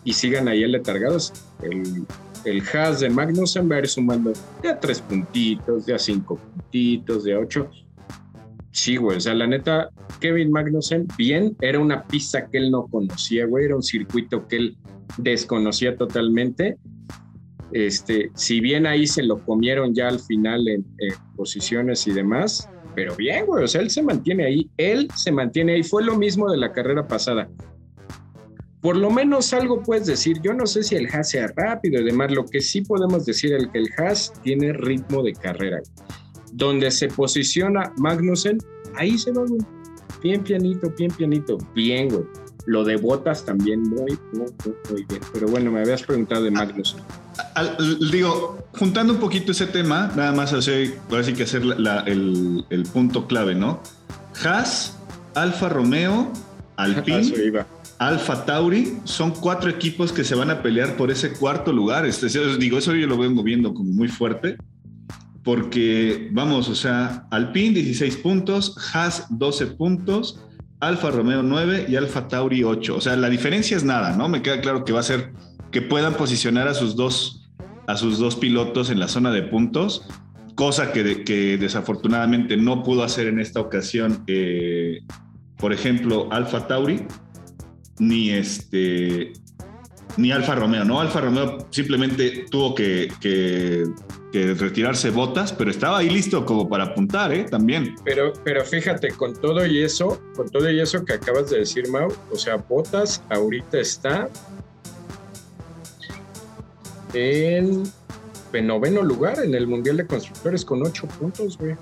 [0.03, 2.05] y sigan ahí letargados, el
[2.45, 6.37] el Haas de Magnussen va a ir sumando de a tres puntitos, de a cinco
[6.37, 7.71] puntitos, de a ocho.
[8.73, 12.87] Sí, güey, o sea, la neta, Kevin Magnussen, bien, era una pista que él no
[12.87, 14.77] conocía, güey, era un circuito que él
[15.19, 16.79] desconocía totalmente.
[17.73, 20.87] Este, si bien ahí se lo comieron ya al final en,
[21.37, 25.75] posiciones y demás, pero bien, güey, o sea, él se mantiene ahí, él se mantiene
[25.75, 27.49] ahí, fue lo mismo de la carrera pasada
[28.83, 30.41] por lo menos algo puedes decir.
[30.43, 32.33] Yo no sé si el Haas sea rápido y demás.
[32.33, 35.81] Lo que sí podemos decir es que el Haas tiene ritmo de carrera.
[36.53, 38.59] Donde se posiciona Magnussen,
[38.95, 39.61] ahí se va, güey.
[40.23, 41.59] Bien pianito, bien pianito.
[41.75, 42.25] Bien, güey.
[42.67, 44.47] Lo de botas también muy, muy,
[44.91, 45.21] muy, bien.
[45.33, 47.01] Pero bueno, me habías preguntado de Magnussen.
[48.11, 51.63] digo, juntando un poquito ese tema, nada más así, sí que hacer
[52.07, 53.81] el, el, punto clave, ¿no?
[54.45, 54.97] Haas,
[55.35, 56.33] Alfa Romeo,
[56.77, 57.65] Alpine.
[58.03, 62.05] Alfa Tauri, son cuatro equipos que se van a pelear por ese cuarto lugar.
[62.05, 62.27] Este,
[62.59, 64.57] digo, eso yo lo vengo viendo como muy fuerte,
[65.43, 70.41] porque vamos, o sea, Alpine 16 puntos, Haas 12 puntos,
[70.81, 72.97] Alfa Romeo 9 y Alfa Tauri 8.
[72.97, 74.29] O sea, la diferencia es nada, ¿no?
[74.29, 75.33] Me queda claro que va a ser
[75.71, 77.49] que puedan posicionar a sus dos,
[77.87, 80.07] a sus dos pilotos en la zona de puntos,
[80.55, 81.03] cosa que,
[81.59, 85.01] desafortunadamente no pudo hacer en esta ocasión, eh,
[85.57, 87.07] por ejemplo, Alfa Tauri
[87.99, 89.33] ni este
[90.17, 91.01] ni Alfa Romeo, ¿no?
[91.01, 93.13] Alfa Romeo simplemente tuvo que,
[94.33, 97.45] retirarse botas, pero estaba ahí listo como para apuntar, ¿eh?
[97.45, 97.95] También.
[98.05, 101.89] Pero, pero fíjate, con todo y eso, con todo y eso que acabas de decir,
[101.89, 104.29] Mau, o sea, botas ahorita está
[107.13, 107.83] en,
[108.55, 111.73] en noveno lugar en el Mundial de Constructores con ocho puntos, güey.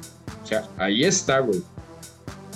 [0.43, 1.63] O sea, ahí está, güey.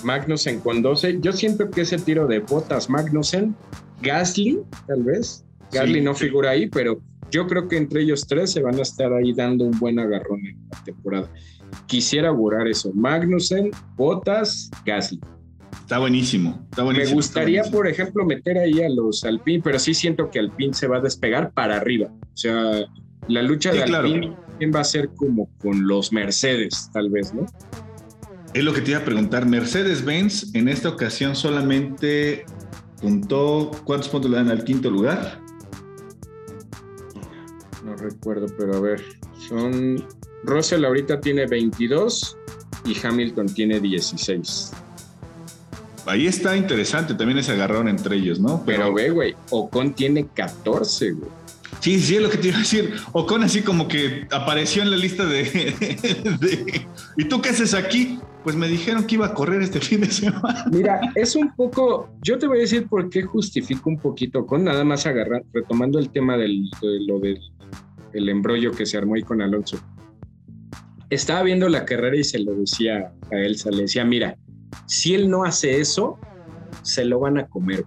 [0.03, 1.19] Magnussen con 12.
[1.21, 3.55] Yo siento que ese tiro de botas Magnussen,
[4.01, 7.01] Gasly, tal vez, Gasly no figura ahí, pero
[7.31, 10.45] yo creo que entre ellos tres se van a estar ahí dando un buen agarrón
[10.45, 11.31] en la temporada.
[11.87, 12.91] Quisiera augurar eso.
[12.93, 15.19] Magnussen, Botas, Gasly.
[15.81, 17.09] Está buenísimo, está buenísimo.
[17.11, 20.87] Me gustaría, por ejemplo, meter ahí a los Alpine, pero sí siento que Alpine se
[20.87, 22.07] va a despegar para arriba.
[22.07, 22.85] O sea,
[23.27, 24.35] la lucha de Alpine
[24.73, 27.45] va a ser como con los Mercedes, tal vez, ¿no?
[28.53, 29.45] Es lo que te iba a preguntar.
[29.45, 32.45] Mercedes-Benz en esta ocasión solamente
[33.01, 35.39] puntó, ¿cuántos puntos le dan al quinto lugar?
[38.05, 39.03] Recuerdo, pero a ver,
[39.49, 40.05] son...
[40.43, 42.37] Russell ahorita tiene 22
[42.85, 44.71] y Hamilton tiene 16.
[46.05, 48.61] Ahí está interesante también ese agarrón entre ellos, ¿no?
[48.63, 51.31] Pero, ve, güey, Ocon tiene 14, güey.
[51.79, 52.93] Sí, sí, es lo que te iba a decir.
[53.11, 55.43] Ocon así como que apareció en la lista de,
[56.39, 56.87] de,
[57.17, 58.19] ¿Y tú qué haces aquí?
[58.43, 60.65] Pues me dijeron que iba a correr este fin de semana.
[60.71, 62.09] Mira, es un poco...
[62.21, 65.97] Yo te voy a decir por qué justifico un poquito con nada más agarrar, retomando
[65.97, 67.39] el tema del, de lo del
[68.15, 69.77] el embrollo que se armó ahí con Alonso.
[71.09, 74.37] Estaba viendo la carrera y se lo decía a Elsa, le decía, mira,
[74.87, 76.17] si él no hace eso,
[76.81, 77.85] se lo van a comer.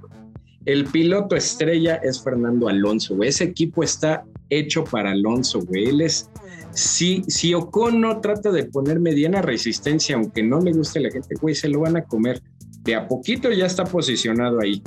[0.67, 5.87] El piloto estrella es Fernando Alonso, Ese equipo está hecho para Alonso, güey.
[5.87, 6.31] Él es,
[6.73, 11.11] si, si Ocon no trata de poner mediana resistencia, aunque no le guste a la
[11.11, 12.43] gente, güey, se lo van a comer.
[12.83, 14.83] De a poquito ya está posicionado ahí.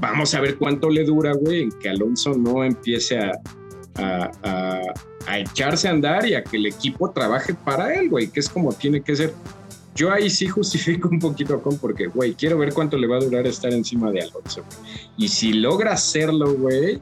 [0.00, 3.32] Vamos a ver cuánto le dura, güey, en que Alonso no empiece a,
[3.98, 4.82] a,
[5.36, 8.72] echarse a andar y a que el equipo trabaje para él, güey, que es como
[8.72, 9.34] tiene que ser.
[9.94, 13.20] Yo ahí sí justifico un poquito con porque, güey, quiero ver cuánto le va a
[13.20, 14.64] durar estar encima de Alonso.
[15.16, 17.00] Y si logra hacerlo, güey,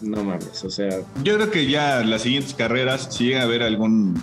[0.00, 1.00] no mames, o sea.
[1.22, 4.20] Yo creo que ya las siguientes carreras, si llega a haber algún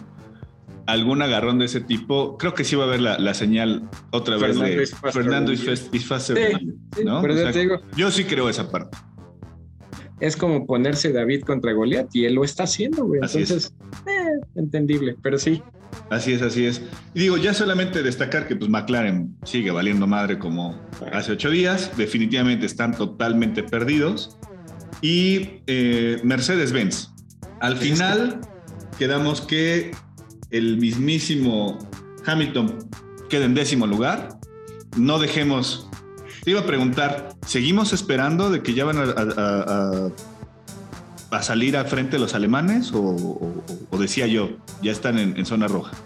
[0.87, 4.59] algún agarrón de ese tipo, creo que sí va a haber la, señal otra vez
[4.59, 6.61] de Fernando y faster,
[7.03, 7.23] ¿no?
[7.97, 8.95] yo sí creo esa parte
[10.19, 13.19] es como ponerse David contra Goliat y él lo está haciendo, güey.
[13.23, 13.73] Entonces,
[14.07, 15.61] eh, entendible, pero sí.
[16.09, 16.81] Así es, así es.
[17.13, 20.79] Y digo, ya solamente destacar que pues McLaren sigue valiendo madre como
[21.11, 24.37] hace ocho días, definitivamente están totalmente perdidos.
[25.01, 27.11] Y eh, Mercedes-Benz,
[27.59, 28.39] al final
[28.97, 29.91] quedamos que
[30.51, 31.77] el mismísimo
[32.25, 32.89] Hamilton
[33.29, 34.39] queda en décimo lugar.
[34.97, 35.89] No dejemos
[36.45, 40.11] te iba a preguntar, ¿seguimos esperando de que ya van a,
[41.41, 43.51] salir a frente los alemanes o,
[43.99, 44.51] decía yo,
[44.83, 45.97] ya están en, zona roja?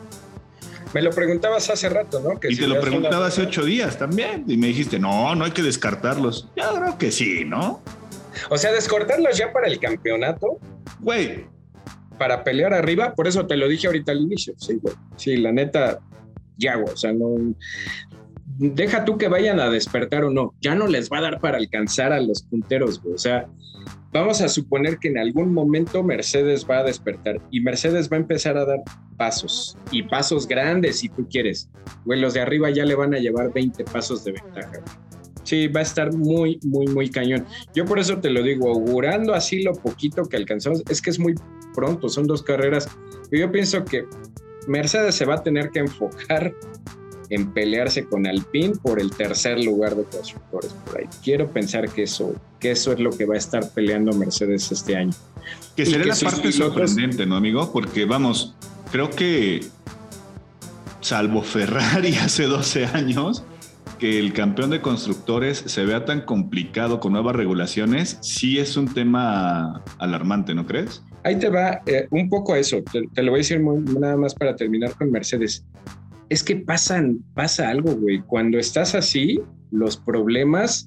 [0.93, 2.39] Me lo preguntabas hace rato, ¿no?
[2.49, 4.45] y te lo preguntaba hace ocho días también.
[4.47, 6.47] Y me dijiste, no, no hay que descartarlos.
[6.55, 7.83] Yo creo que sí, ¿no?
[8.49, 10.57] O sea, descartarlos ya para el campeonato.
[11.01, 11.47] Güey.
[12.17, 14.53] Para pelear arriba, por eso te lo dije ahorita al inicio.
[14.57, 14.95] Sí, güey.
[15.17, 15.99] Sí, la neta,
[16.57, 16.93] ya, güey.
[16.93, 17.35] O sea, no
[18.59, 21.57] deja tú que vayan a despertar o no, ya no les va a dar para
[21.57, 23.15] alcanzar a los punteros, güey.
[23.15, 23.47] O sea,
[24.11, 28.19] vamos a suponer que en algún momento Mercedes va a despertar y Mercedes va a
[28.19, 28.79] empezar a dar
[29.17, 31.69] pasos y pasos grandes si tú quieres.
[32.03, 34.83] Güey, los de arriba ya le van a llevar 20 pasos de ventaja.
[35.43, 37.45] Sí, va a estar muy, muy, muy cañón.
[37.73, 41.17] Yo por eso te lo digo, augurando así lo poquito que alcanzamos, es que es
[41.17, 41.33] muy
[41.73, 42.89] pronto, son dos carreras.
[43.31, 44.05] Yo pienso que
[44.67, 46.53] Mercedes se va a tener que enfocar
[47.29, 51.05] en pelearse con Alpine por el tercer lugar de constructores por ahí.
[51.23, 54.95] Quiero pensar que eso, que eso es lo que va a estar peleando Mercedes este
[54.95, 55.13] año.
[55.75, 57.71] Que sería la parte sorprendente, ¿no, amigo?
[57.71, 58.55] Porque vamos,
[58.91, 59.61] creo que
[61.01, 63.43] salvo Ferrari hace 12 años,
[63.99, 68.93] que el campeón de constructores se vea tan complicado con nuevas regulaciones, sí es un
[68.93, 71.03] tema alarmante, ¿no crees?
[71.23, 74.33] Ahí te va eh, un poco a eso, te, lo voy a decir nada más
[74.33, 75.65] para terminar con Mercedes
[76.29, 78.21] es que pasan, pasa algo, güey.
[78.21, 80.85] Cuando estás así, los problemas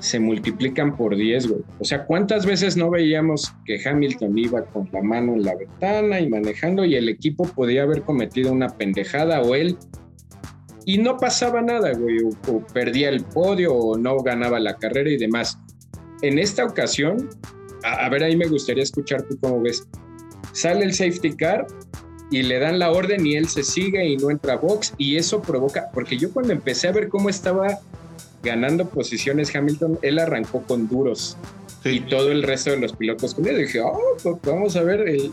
[0.00, 1.62] se multiplican por 10, güey.
[1.78, 6.20] O sea, ¿cuántas veces no veíamos que Hamilton iba con la mano en la ventana
[6.20, 9.76] y manejando y el equipo podía haber cometido una pendejada o él
[10.84, 12.18] y no pasaba nada, güey,
[12.48, 15.58] o, perdía el podio o no ganaba la carrera y demás.
[16.22, 17.28] En esta ocasión,
[17.82, 19.86] a, a ver, ahí me gustaría escuchar tú cómo ves.
[20.52, 21.66] Sale el safety car
[22.30, 25.16] y le dan la orden y él se sigue y no entra a box y
[25.16, 27.78] eso provoca, porque yo cuando empecé a ver cómo estaba
[28.42, 31.36] ganando posiciones Hamilton, él arrancó con duros.
[31.84, 33.58] y todo el resto de los pilotos con él.
[33.58, 35.32] dije, oh, pues vamos a ver el,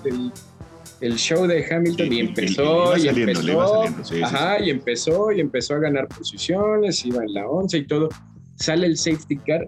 [1.02, 2.14] el, show de Hamilton.
[2.14, 3.84] Y, empezó, y, empezó.
[4.24, 8.10] ajá, y empezó, y empezó a ganar posiciones, iba en la 11 y todo.
[8.56, 9.68] Sale el safety car.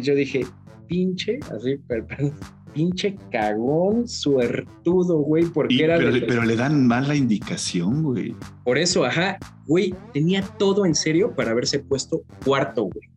[0.00, 0.46] yo dije,
[0.86, 2.34] pinche, así, perdón,
[2.74, 5.96] pinche cagón suertudo, güey, porque era...
[5.96, 8.34] Pero, le dan mala indicación, güey.
[8.64, 13.08] Por eso, ajá, güey, tenía todo en serio para haberse puesto cuarto, güey.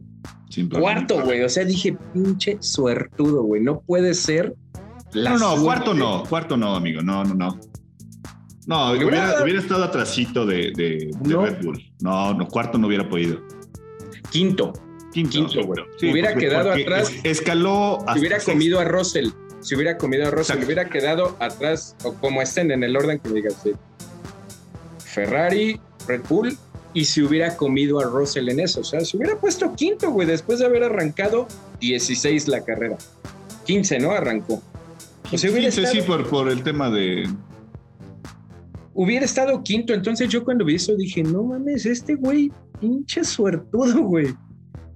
[0.69, 1.43] Cuarto, güey.
[1.43, 3.61] O sea, dije, pinche suertudo, güey.
[3.61, 4.55] No puede ser.
[5.13, 6.23] no, no, cuarto no.
[6.23, 7.01] Cuarto no, amigo.
[7.01, 7.59] No, no, no.
[8.65, 11.81] No, hubiera, estado atrasito de, de, Red Bull.
[12.01, 13.41] No, no, cuarto no hubiera podido.
[14.29, 14.73] Quinto.
[15.13, 15.83] Quinto, güey.
[16.11, 17.11] hubiera quedado atrás.
[17.23, 17.99] Escaló.
[18.17, 19.29] Hubiera comido a Russell.
[19.67, 23.27] Si hubiera comido a Russell, hubiera quedado atrás, o como estén en el orden que
[23.27, 23.55] digas.
[24.99, 25.77] Ferrari,
[26.07, 26.57] Red Bull
[26.93, 28.79] y se hubiera comido a Russell en eso.
[28.79, 31.49] O sea, se hubiera puesto quinto, güey, después de haber arrancado
[31.81, 32.95] 16 la carrera.
[33.65, 34.11] 15, ¿no?
[34.11, 34.61] Arrancó.
[35.33, 37.29] O sea, 15, sí, por, por el tema de...
[38.93, 44.01] Hubiera estado quinto, entonces yo cuando vi eso dije, no mames, este güey, pinche suertudo,
[44.03, 44.33] güey.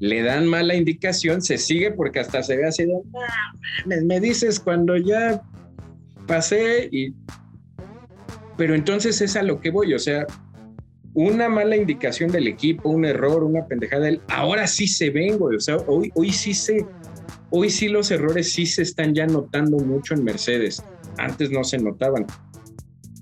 [0.02, 4.98] Le dan mala indicación, se sigue porque hasta se ve así de, me, dices cuando
[4.98, 5.44] ya
[6.26, 7.14] pasé y...
[8.58, 10.26] Pero entonces es a lo que voy, o sea,
[11.14, 15.38] una mala indicación del equipo, un error, una pendejada, ahora sí se ven.
[15.40, 16.84] O sea, hoy, hoy sí se,
[17.52, 20.84] hoy sí los errores sí se están ya notando mucho en Mercedes.
[21.20, 22.26] Antes no se notaban.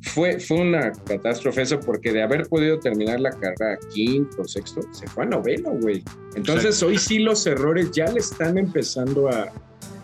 [0.02, 5.08] Fue, fue una catástrofe eso porque de haber podido terminar la carrera quinto, sexto, se
[5.08, 6.04] fue a noveno, güey.
[6.36, 9.52] Entonces hoy sí los errores ya le están empezando a,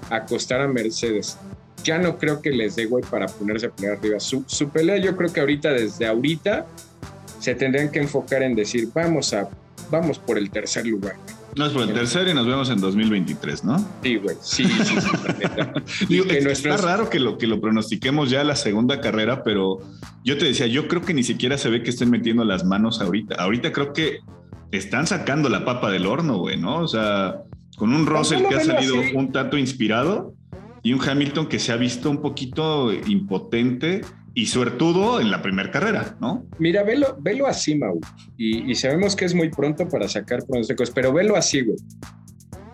[0.10, 1.38] a costar a Mercedes.
[1.84, 4.20] Ya no creo que les dé, güey, para ponerse a pelear arriba.
[4.20, 6.66] Su, su pelea yo creo que ahorita, desde ahorita,
[7.40, 9.50] se tendrían que enfocar en decir, vamos a,
[9.92, 11.16] vamos por el tercer lugar.
[11.56, 13.78] No es por el tercer y nos vemos en 2023, ¿no?
[14.04, 16.06] Sí, güey, sí, sí, sí.
[16.10, 19.80] Digo, Está raro que lo, que lo pronostiquemos ya la segunda carrera, pero
[20.26, 23.00] yo te decía, yo creo que ni siquiera se ve que estén metiendo las manos
[23.00, 23.36] ahorita.
[23.36, 24.20] Ahorita creo que
[24.72, 26.80] están sacando la papa del horno, güey, ¿no?
[26.80, 27.38] O sea,
[27.78, 30.34] con un Russell que ha salido un tanto inspirado
[30.84, 34.02] y un Hamilton que se ha visto un poquito impotente
[34.36, 36.46] y suertudo en la primera carrera, ¿no?
[36.60, 38.00] Mira, velo, velo así, Mau.
[38.38, 41.78] Y, sabemos que es muy pronto para sacar pronósticos, pero velo así, güey.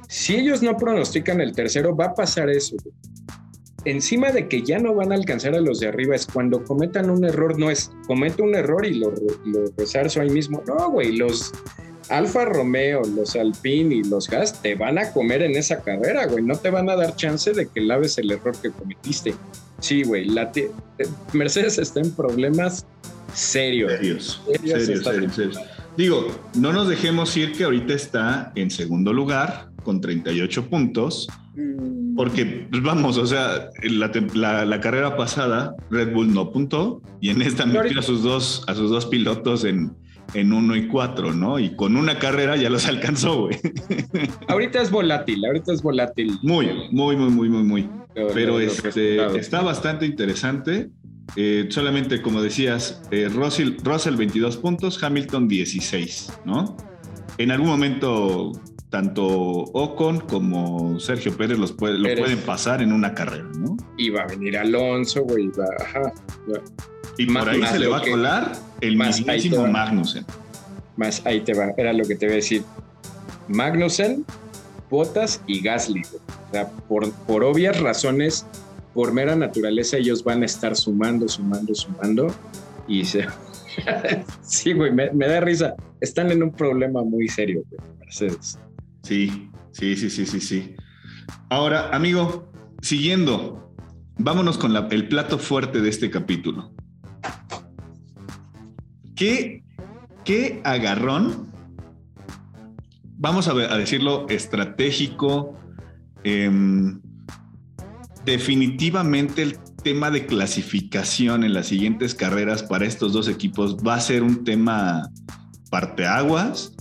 [0.09, 2.95] Si ellos no pronostican el tercero, va a pasar eso, güey.
[3.85, 7.09] Encima de que ya no van a alcanzar a los de arriba, es cuando cometan
[7.09, 9.11] un error, no es comete un error y lo,
[9.45, 10.63] lo resarzo ahí mismo.
[10.67, 11.51] No, güey, los
[12.09, 16.43] Alfa Romeo, los Alpine y los Gas te van a comer en esa carrera, güey.
[16.43, 19.33] No te van a dar chance de que laves el error que cometiste.
[19.81, 20.27] Sí, güey,
[21.33, 22.85] Mercedes está en problemas
[23.33, 23.91] serios.
[23.93, 25.59] Serios, serios, serios, serios.
[25.97, 32.15] Digo, no nos dejemos ir que ahorita está en segundo lugar con 38 puntos, mm.
[32.15, 37.41] porque pues, vamos, o sea, la, la, carrera pasada Red Bull no puntó y en
[37.41, 39.91] esta metió a sus dos, a sus dos pilotos en,
[40.33, 41.59] en uno y cuatro, ¿no?
[41.59, 43.57] Y con una carrera ya los alcanzó, güey.
[44.47, 46.37] Ahorita es volátil, ahorita es volátil.
[46.41, 47.89] Muy, muy, muy, muy, muy, muy.
[48.13, 50.89] Pero este, está bastante interesante.
[51.37, 56.75] Eh, solamente, como decías, eh, Russell, Russell 22 puntos, Hamilton 16, ¿no?
[57.37, 58.51] En algún momento,
[58.91, 63.77] tanto Ocon como Sergio Pérez los puede, lo pueden pasar en una carrera, ¿no?
[63.97, 66.13] Y va a venir Alonso, güey, va, ajá.
[67.17, 68.51] Y por ahí se le va a colar
[68.81, 70.25] el mismísimo Magnussen.
[70.97, 72.63] Más ahí te va, era lo que te voy a decir.
[73.47, 74.25] Magnussen,
[74.89, 76.01] Botas y Gasly.
[76.01, 78.45] O sea, por, por obvias razones,
[78.93, 82.27] por mera naturaleza, ellos van a estar sumando, sumando, sumando.
[82.89, 83.25] Y se...
[84.41, 85.75] sí, güey, me, da risa.
[86.01, 88.59] Están en un problema muy serio, güey, Mercedes.
[89.03, 90.75] Sí, sí, sí, sí, sí, sí.
[91.49, 93.73] Ahora, amigo, siguiendo,
[94.17, 96.73] vámonos con el plato fuerte de este capítulo.
[99.15, 99.63] ¿Qué,
[100.25, 101.51] qué agarrón?
[103.17, 105.57] Vamos a, decirlo estratégico.
[106.23, 107.01] Em,
[108.25, 113.99] definitivamente el tema de clasificación en las siguientes carreras para estos dos equipos va a
[113.99, 115.09] ser un tema
[115.69, 116.75] parteaguas.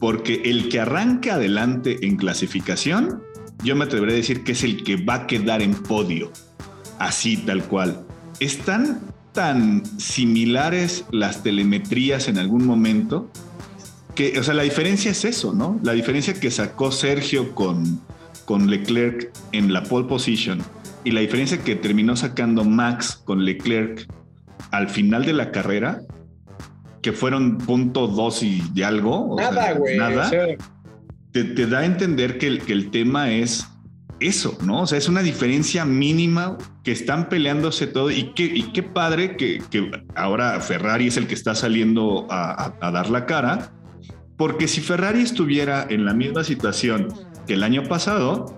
[0.00, 3.22] Porque el que arranque adelante en clasificación,
[3.62, 6.30] yo me atreveré a decir que es el que va a quedar en podio.
[6.98, 8.04] Así, tal cual.
[8.40, 9.00] Están
[9.32, 13.30] tan similares las telemetrías en algún momento
[14.14, 15.80] que, o sea, la diferencia es eso, ¿no?
[15.82, 18.00] La diferencia que sacó Sergio con,
[18.44, 20.62] con Leclerc en la pole position
[21.04, 24.06] y la diferencia que terminó sacando Max con Leclerc
[24.70, 26.02] al final de la carrera,
[27.02, 29.36] que fueron punto dos y de algo.
[29.36, 29.98] nada, güey.
[29.98, 30.30] Nada.
[31.32, 33.66] te, da a entender que el, que el tema es
[34.20, 34.82] eso, ¿no?
[34.82, 39.36] O sea, es una diferencia mínima que están peleándose todo y qué, y qué padre
[39.36, 39.60] que,
[40.14, 43.72] ahora Ferrari es el que está saliendo a, dar la cara,
[44.36, 47.08] porque si Ferrari estuviera en la misma situación
[47.46, 48.56] que el año pasado,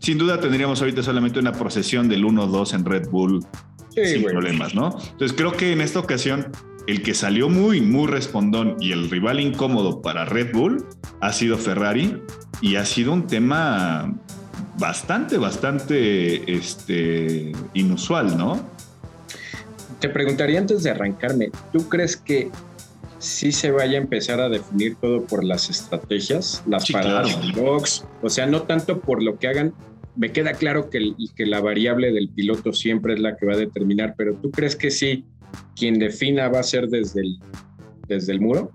[0.00, 3.44] sin duda tendríamos ahorita solamente una procesión del 1-2 en Red Bull
[3.90, 4.98] sin problemas, ¿no?
[5.12, 6.52] Entonces creo que en esta ocasión
[6.86, 10.84] el que salió muy, muy respondón y el rival incómodo para Red Bull
[11.20, 12.22] ha sido Ferrari
[12.60, 14.14] y ha sido un tema
[14.78, 18.60] bastante, bastante este, inusual, ¿no?
[20.00, 22.50] Te preguntaría antes de arrancarme, ¿tú crees que
[23.18, 28.04] sí se vaya a empezar a definir todo por las estrategias, las paradas box?
[28.22, 29.72] O sea, no tanto por lo que hagan.
[30.14, 33.58] Me queda claro que, que la variable del piloto siempre es la que va a
[33.58, 35.24] determinar, pero ¿tú crees que sí
[35.74, 37.38] quien defina va a ser desde el,
[38.08, 38.72] desde el muro?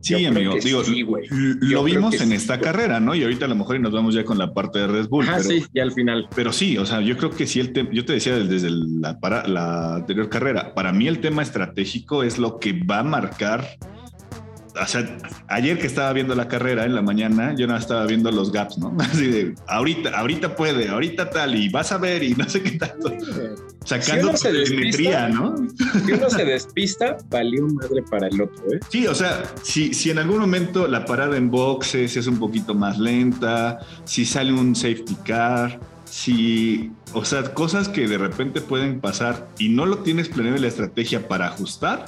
[0.00, 0.82] Sí, amigo, digo,
[1.30, 3.14] lo vimos en esta carrera, ¿no?
[3.14, 5.26] Y ahorita a lo mejor nos vamos ya con la parte de Red Bull.
[5.28, 6.28] Ah, sí, ya al final.
[6.34, 9.46] Pero sí, o sea, yo creo que sí, el yo te decía desde la, para,
[9.48, 13.78] la anterior carrera, para mí el tema estratégico es lo que va a marcar
[14.80, 15.18] o sea,
[15.48, 18.78] ayer que estaba viendo la carrera en la mañana, yo no estaba viendo los gaps,
[18.78, 18.96] ¿no?
[19.00, 22.72] Así de, ahorita, ahorita puede, ahorita tal, y vas a ver, y no sé qué
[22.72, 23.12] tanto.
[23.84, 25.54] Sacando si telemetría, ¿no?
[26.04, 28.80] Si uno se despista, valió madre para el otro, ¿eh?
[28.88, 32.74] Sí, o sea, si, si en algún momento la parada en boxes es un poquito
[32.74, 39.00] más lenta, si sale un safety car, si, o sea, cosas que de repente pueden
[39.00, 42.06] pasar y no lo tienes planeado en la estrategia para ajustar,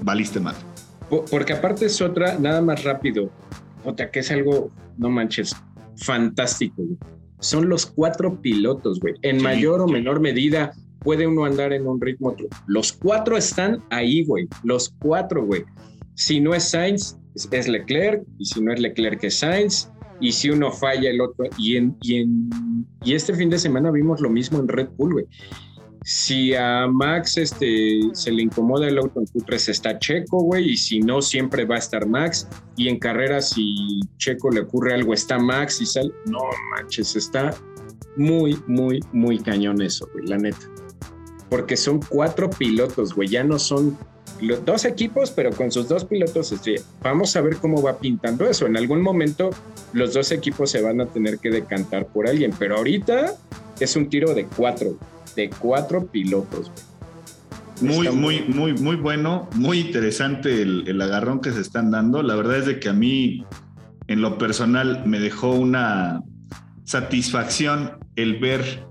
[0.00, 0.54] valiste mal.
[1.30, 3.30] Porque aparte es otra, nada más rápido,
[3.84, 5.54] otra que es algo, no manches,
[5.96, 6.82] fantástico.
[7.40, 9.14] Son los cuatro pilotos, güey.
[9.22, 12.46] En mayor o menor medida puede uno andar en un ritmo otro.
[12.66, 14.48] Los cuatro están ahí, güey.
[14.62, 15.64] Los cuatro, güey.
[16.14, 17.18] Si no es Sainz,
[17.50, 18.24] es Leclerc.
[18.38, 19.90] Y si no es Leclerc, es Sainz.
[20.20, 21.44] Y si uno falla, el otro.
[21.58, 22.48] Y, en, y, en,
[23.04, 25.26] y este fin de semana vimos lo mismo en Red Bull, güey.
[26.04, 30.76] Si a Max este, se le incomoda el auto en Q3 está Checo, güey, y
[30.76, 32.46] si no, siempre va a estar Max.
[32.76, 36.12] Y en carreras, si Checo le ocurre algo, está Max y sale.
[36.26, 36.40] No
[36.70, 37.54] manches, está
[38.16, 40.68] muy, muy, muy cañón eso, güey, la neta.
[41.48, 43.96] Porque son cuatro pilotos, güey, ya no son
[44.66, 46.82] dos equipos, pero con sus dos pilotos estrella.
[47.00, 48.66] Vamos a ver cómo va pintando eso.
[48.66, 49.48] En algún momento
[49.94, 53.36] los dos equipos se van a tener que decantar por alguien, pero ahorita
[53.80, 54.98] es un tiro de cuatro
[55.34, 56.70] de cuatro pilotos.
[57.80, 62.22] Muy, muy, muy, muy bueno, muy interesante el, agarrón que se están dando.
[62.22, 63.44] La verdad es de que a mí,
[64.06, 66.22] en lo personal, me dejó una
[66.84, 68.86] satisfacción el ver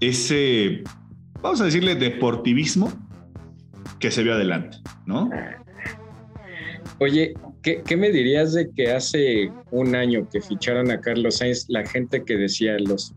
[0.00, 0.82] ese,
[1.42, 2.92] vamos a decirle, deportivismo
[3.98, 5.28] que se vio adelante, ¿no?
[7.00, 11.66] Oye, ¿qué, ¿qué, me dirías de que hace un año que ficharon a Carlos Sainz,
[11.68, 13.14] la gente que decía los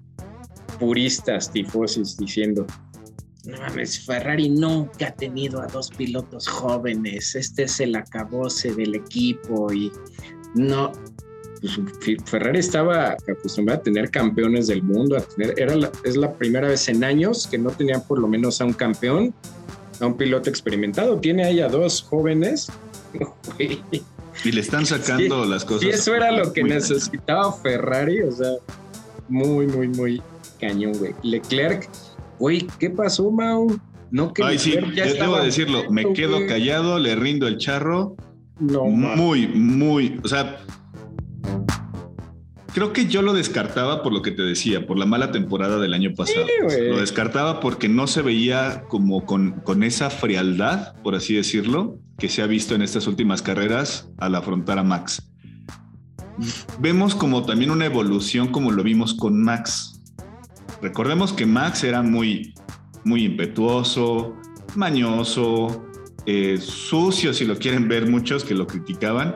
[0.82, 2.66] puristas tifosis diciendo,
[3.46, 8.96] no mames, Ferrari nunca ha tenido a dos pilotos jóvenes, este es el acabose del
[8.96, 9.92] equipo y
[10.56, 10.92] no,
[11.62, 11.80] pues,
[12.26, 16.90] Ferrari estaba acostumbrado a tener campeones del mundo, a tener, era es la primera vez
[16.90, 19.36] en años que no tenían por lo menos a un campeón,
[20.00, 22.70] a un piloto experimentado, tiene ahí a dos jóvenes.
[23.60, 25.84] y le están sacando las cosas.
[25.84, 28.54] Y eso era lo que necesitaba Ferrari, o sea,
[29.30, 30.22] muy, muy, muy,
[30.62, 31.14] cañón, güey.
[31.24, 31.90] Leclerc,
[32.40, 33.80] güey, ¿qué pasó, Mau?
[34.12, 38.16] No que Ay, sí, ya debo decirlo, me quedo callado, le rindo el charro.
[38.60, 40.60] No, muy, muy, o sea,
[42.74, 45.94] creo que yo lo descartaba por lo que te decía, por la mala temporada del
[45.94, 46.46] año pasado.
[46.90, 52.30] lo descartaba porque no se veía como con, con, esa frialdad, por así decirlo, que
[52.30, 55.28] se ha visto en estas últimas carreras al afrontar a Max.
[56.80, 59.91] Vemos como también una evolución como lo vimos con Max.
[60.82, 62.54] Recordemos que Max era muy,
[63.04, 64.36] muy impetuoso,
[64.76, 65.86] mañoso,
[66.26, 69.36] eh, sucio, si lo quieren ver muchos que lo criticaban,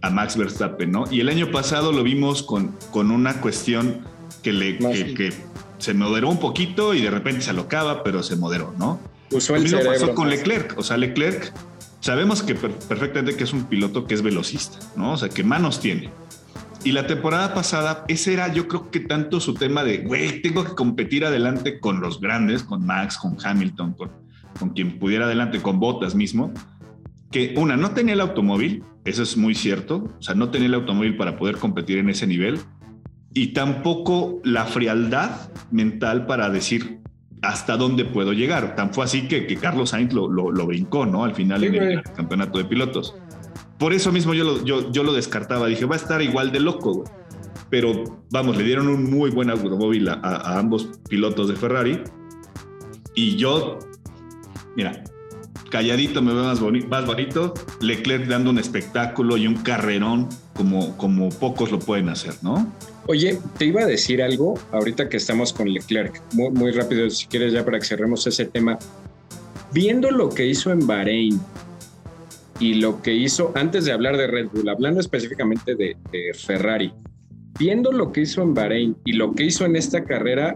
[0.00, 1.04] a Max Verstappen, ¿no?
[1.10, 4.02] Y el año pasado lo vimos con, con una cuestión
[4.42, 5.32] que, le, que,
[5.78, 9.00] se moderó un poquito y de repente se alocaba, pero se moderó, ¿no?
[9.30, 11.52] Usó el lo pasó con Leclerc, o sea, Leclerc
[12.00, 15.12] sabemos que perfectamente que es un piloto que es velocista, ¿no?
[15.12, 16.10] O sea, que manos tiene
[16.84, 20.64] y la temporada pasada, ese era yo creo que tanto su tema de, güey, tengo
[20.64, 24.10] que competir adelante con los grandes, con Max, con Hamilton, con,
[24.58, 26.52] con quien pudiera adelante, con Bottas mismo,
[27.30, 30.74] que una, no tenía el automóvil, eso es muy cierto, o sea, no tenía el
[30.74, 32.60] automóvil para poder competir en ese nivel,
[33.34, 37.00] y tampoco la frialdad mental para decir
[37.42, 38.74] hasta dónde puedo llegar.
[38.74, 41.24] Tan fue así que, que Carlos Sainz lo, lo, brincó, ¿no?
[41.24, 43.14] Al final en el campeonato de pilotos.
[43.78, 45.68] Por eso mismo yo lo, yo, yo lo descartaba.
[45.68, 47.08] Dije, va a estar igual de loco, güey.
[47.70, 52.02] pero vamos, le dieron un muy buen automóvil a, ambos pilotos de Ferrari.
[53.14, 53.78] Y yo,
[54.76, 55.04] mira,
[55.70, 61.28] calladito me veo más, más bonito, Leclerc dando un espectáculo y un carrerón como, como
[61.28, 62.72] pocos lo pueden hacer, ¿no?
[63.06, 67.26] Oye, te iba a decir algo ahorita que estamos con Leclerc, muy, muy rápido, si
[67.26, 68.78] quieres ya para que cerremos ese tema.
[69.72, 71.40] Viendo lo que hizo en Bahrein
[72.60, 75.96] y lo que hizo, antes de hablar de Red Bull, hablando específicamente de,
[76.34, 76.92] Ferrari,
[77.58, 80.54] viendo lo que hizo en Bahrein y lo que hizo en esta carrera,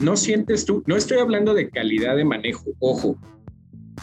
[0.00, 0.82] ¿no sientes tú?
[0.86, 3.16] No estoy hablando de calidad de manejo, ojo,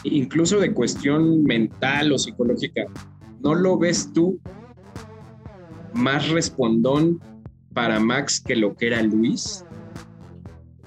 [0.02, 2.86] incluso de cuestión mental o psicológica.
[3.40, 4.40] ¿No lo ves tú
[5.94, 7.20] más respondón
[7.72, 9.64] para Max que lo que era Luis?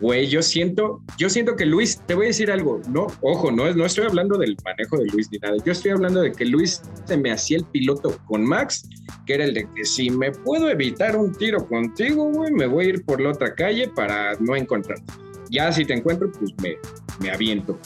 [0.02, 3.72] Güey, yo siento, yo siento que Luis, te voy a decir algo, no, ojo, no,
[3.72, 6.82] no estoy hablando del manejo de Luis ni nada, yo estoy hablando de que Luis
[7.06, 8.90] se me hacía el piloto con Max,
[9.28, 12.86] que era el de que si me puedo evitar un tiro contigo, güey, me voy
[12.88, 15.14] a ir por la otra calle para no encontrarte.
[15.52, 16.78] Ya si te encuentro, pues me,
[17.20, 17.78] me aviento.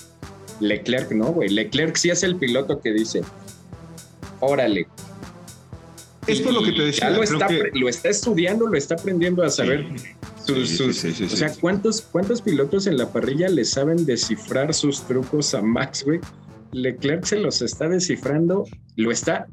[0.61, 3.23] Leclerc no, güey, Leclerc sí es el piloto que dice,
[4.39, 4.87] órale,
[6.27, 7.09] es por lo que te decía.
[7.09, 9.85] lo, está, lo está estudiando, lo está aprendiendo a saber
[10.53, 16.03] o sea, ¿cuántos, ¿cuántos pilotos en la parrilla le saben descifrar sus trucos a Max,
[16.03, 16.19] güey?
[16.71, 18.65] Leclerc se los está descifrando,
[18.95, 19.47] lo está.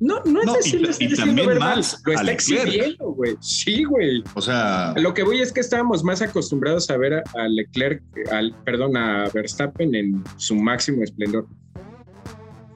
[0.00, 3.36] No, no es decir, lo está también Max lo está exhibiendo, güey.
[3.40, 4.22] Sí, güey.
[4.34, 4.94] O sea.
[4.96, 9.28] Lo que voy es que estábamos más acostumbrados a ver a, Leclerc, al, perdón, a
[9.30, 11.46] Verstappen en su máximo esplendor.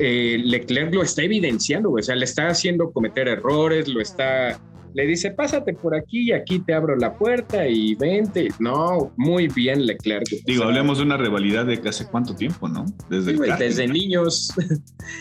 [0.00, 2.00] Eh, Leclerc lo está evidenciando, güey.
[2.02, 4.60] O sea, le está haciendo cometer errores, lo está
[4.94, 8.48] le dice, pásate por aquí y aquí te abro la puerta y vente.
[8.58, 10.26] No, muy bien Leclerc.
[10.44, 12.84] Digo, hablemos de una rivalidad de hace cuánto tiempo, ¿no?
[13.08, 14.52] Desde, desde niños.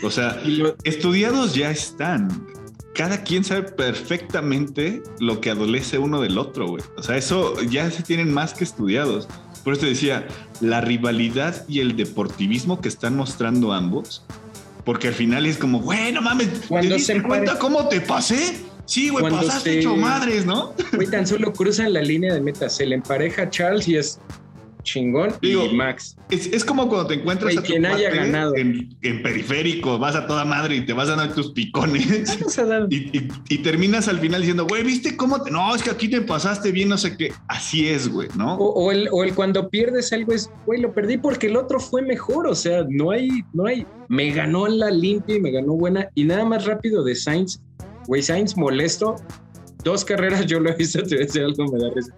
[0.02, 0.40] O sea,
[0.84, 2.28] estudiados ya están.
[2.94, 6.82] Cada quien sabe perfectamente lo que adolece uno del otro, güey.
[6.96, 9.28] O sea, eso ya se tienen más que estudiados.
[9.64, 10.26] Por eso te decía,
[10.60, 14.24] la rivalidad y el deportivismo que están mostrando ambos,
[14.84, 18.60] porque al final es como, güey, no mames, ¿te diste cuenta cómo te pasé?
[18.84, 20.74] Sí, güey, pasaste hecho madres, ¿no?
[20.92, 24.20] Güey, tan solo cruzan la línea de meta, se le empareja Charles y es
[24.82, 26.16] chingón y Max.
[26.30, 28.54] Es, como cuando te encuentras a quien haya ganado.
[28.56, 32.38] En, periférico, vas a toda madre y te vas a dar tus picones.
[32.90, 35.42] y, terminas al final diciendo, güey, ¿viste cómo?
[35.42, 35.50] Te...
[35.50, 37.32] No, es que aquí te pasaste bien, no sé qué.
[37.48, 38.54] Así es, güey, ¿no?
[38.56, 42.02] O, el, o el cuando pierdes algo es, güey, lo perdí porque el otro fue
[42.02, 42.46] mejor.
[42.46, 43.86] O sea, no hay, no hay.
[44.08, 46.08] Me ganó la limpia y me ganó buena.
[46.14, 47.60] Y nada más rápido de Sainz
[48.06, 49.16] Güey, Sainz molesto.
[49.84, 52.14] Dos carreras yo lo he visto, te voy a decir algo, me da risa.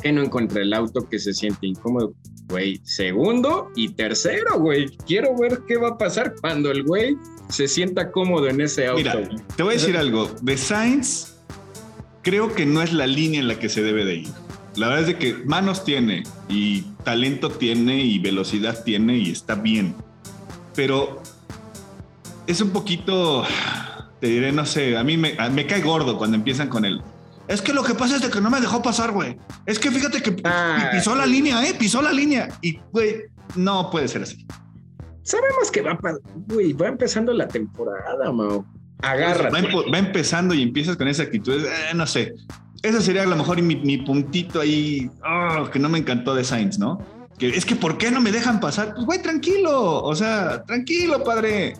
[0.00, 2.14] Que no encontré el auto que se siente incómodo.
[2.48, 4.86] Güey, segundo y tercero, güey.
[5.06, 7.16] Quiero ver qué va a pasar cuando el güey
[7.48, 8.98] se sienta cómodo en ese auto.
[8.98, 10.30] Mira, te voy a decir algo.
[10.42, 11.36] De Sainz,
[12.22, 14.28] creo que no es la línea en la que se debe de ir.
[14.76, 19.54] La verdad es de que manos tiene y talento tiene y velocidad tiene y está
[19.54, 19.94] bien.
[20.74, 21.22] Pero
[22.46, 23.44] es un poquito
[24.22, 25.34] te diré, no sé, a mí me,
[25.66, 27.02] cae gordo cuando empiezan con él.
[27.48, 29.36] Es que lo que pasa es de que no me dejó pasar, güey.
[29.66, 31.74] Es que fíjate que ah, pisó la línea, ¿eh?
[31.76, 32.48] Pisó la línea.
[32.62, 33.16] Y, güey,
[33.56, 34.46] no puede ser así.
[35.24, 35.98] Sabemos que va,
[36.46, 38.64] güey, va empezando la temporada, Mao.
[39.02, 39.60] Agárrate.
[39.92, 41.60] Va, empezando y empiezas con esa actitud.
[41.60, 42.32] Eh, no sé.
[42.84, 46.78] Ese sería a lo mejor mi, puntito ahí, oh, que no me encantó de Sainz,
[46.78, 47.04] ¿no?
[47.40, 48.94] Que es que, ¿por qué no me dejan pasar?
[48.94, 50.00] Pues, güey, tranquilo.
[50.00, 51.74] O sea, tranquilo, padre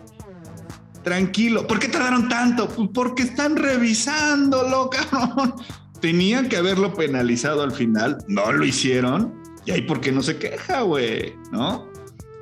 [1.03, 1.67] tranquilo.
[1.67, 2.69] ¿Por qué tardaron tanto?
[2.69, 5.55] Pues porque están revisándolo, cabrón.
[6.01, 9.35] Tenían que haberlo penalizado al final, no lo hicieron.
[9.65, 11.35] Y ahí, ¿por qué no se queja, güey?
[11.53, 11.87] ¿No?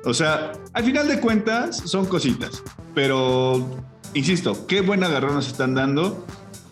[0.03, 2.63] O sea, al final de cuentas, son cositas.
[2.95, 3.69] Pero,
[4.15, 6.25] insisto, qué buen agarrón nos están dando.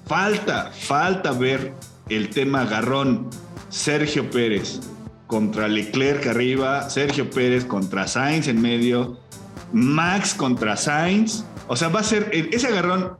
[0.07, 1.73] Falta, falta ver
[2.09, 3.29] el tema agarrón.
[3.69, 4.79] Sergio Pérez
[5.27, 9.19] contra Leclerc arriba, Sergio Pérez contra Sainz en medio,
[9.71, 13.17] Max contra Sainz o sea, va a ser ese agarrón.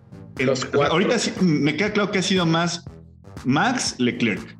[0.90, 2.84] ahorita me queda claro que ha sido más
[3.46, 4.58] Max Leclerc.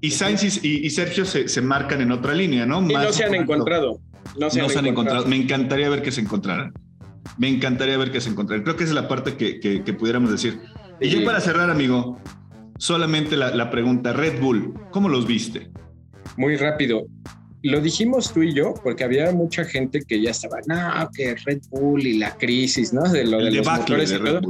[0.00, 2.82] Y Sainz y, Sergio se, marcan en otra línea, ¿no?
[2.82, 4.00] Y no se han encontrado.
[4.38, 5.24] No se, han, encontrado.
[5.26, 6.72] Me encantaría ver que se encontraran.
[7.38, 8.64] Me encantaría ver que se encontraran.
[8.64, 10.60] Creo que esa es la parte que, pudiéramos decir.
[11.00, 12.18] Y yo para cerrar, amigo,
[12.76, 15.70] solamente la, la pregunta, Red Bull, ¿cómo los viste?
[16.36, 17.06] Muy rápido
[17.62, 21.62] lo dijimos tú y yo, porque había mucha gente que ya estaba, no, que Red
[21.70, 23.02] Bull y la crisis, ¿no?
[23.02, 24.40] De lo de los motores y todo.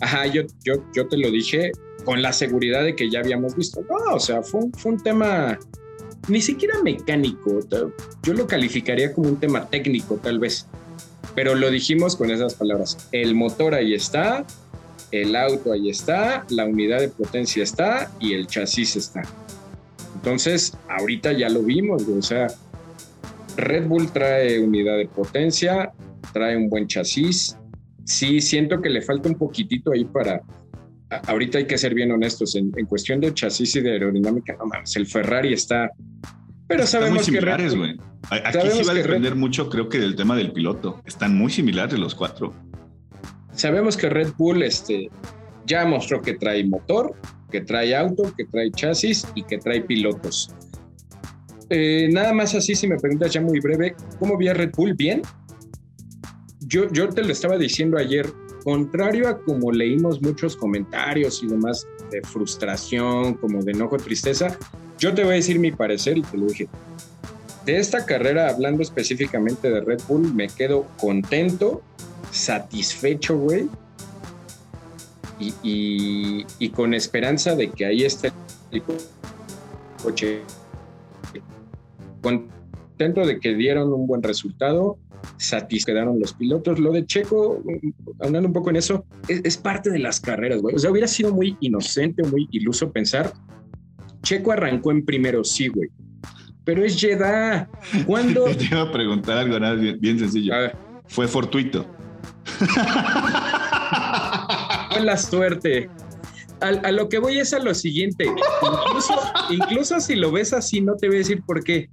[0.00, 1.72] Ajá, yo, yo, yo te lo dije
[2.04, 3.82] con la seguridad de que ya habíamos visto.
[3.88, 5.58] No, o sea, fue, fue un tema
[6.28, 7.60] ni siquiera mecánico.
[8.22, 10.66] Yo lo calificaría como un tema técnico, tal vez.
[11.34, 12.96] Pero lo dijimos con esas palabras.
[13.12, 14.44] El motor ahí está.
[15.12, 19.22] el auto ahí está, la unidad de potencia está y el chasis está.
[20.26, 22.48] Entonces, ahorita ya lo vimos, o sea,
[23.56, 25.92] Red Bull trae unidad de potencia,
[26.32, 27.56] trae un buen chasis.
[28.04, 30.42] Sí, siento que le falta un poquitito ahí para...
[31.28, 34.96] Ahorita hay que ser bien honestos, en, cuestión de chasis y de aerodinámica, no mames,
[34.96, 35.92] el Ferrari está...
[36.66, 37.96] Pero sabemos muy similares, güey.
[38.28, 41.02] Aquí sí va a depender mucho, creo que del tema del piloto.
[41.06, 42.52] Están muy similares los cuatro.
[43.52, 45.08] Sabemos que Red Bull este,
[45.66, 47.14] ya mostró que trae motor,
[47.56, 50.50] que trae auto, que trae chasis y que trae pilotos.
[51.70, 54.92] Eh, nada más así, si me preguntas ya muy breve, ¿cómo vi Red Bull?
[54.92, 55.22] Bien.
[56.60, 58.26] Yo, yo te lo estaba diciendo ayer,
[58.62, 64.58] contrario a como leímos muchos comentarios y demás de frustración, como de enojo, tristeza,
[64.98, 66.68] yo te voy a decir mi parecer y te lo dije.
[67.64, 71.82] De esta carrera, hablando específicamente de Red Bull, me quedo contento,
[72.30, 73.66] satisfecho, güey,
[75.38, 78.32] y, con esperanza de que ahí esté
[78.70, 78.82] el
[80.02, 80.42] coche.
[82.20, 84.98] Contento de que dieron un buen resultado,
[85.36, 86.78] satisquedaron los pilotos.
[86.78, 87.62] Lo de Checo,
[88.20, 90.74] hablando un poco en eso, es, parte de las carreras, güey.
[90.74, 93.32] O sea, hubiera sido muy inocente, muy iluso pensar.
[94.22, 95.90] Checo arrancó en primero, sí, güey.
[96.64, 97.68] Pero es Jeddah.
[98.06, 98.44] ¿Cuándo?
[98.58, 100.52] Te iba a preguntar algo nada bien, bien sencillo.
[101.06, 101.86] Fue fortuito.
[105.00, 105.88] la suerte.
[106.60, 108.26] A, lo que voy es a lo siguiente.
[109.50, 111.90] Incluso, si lo ves así, no te voy a decir por qué.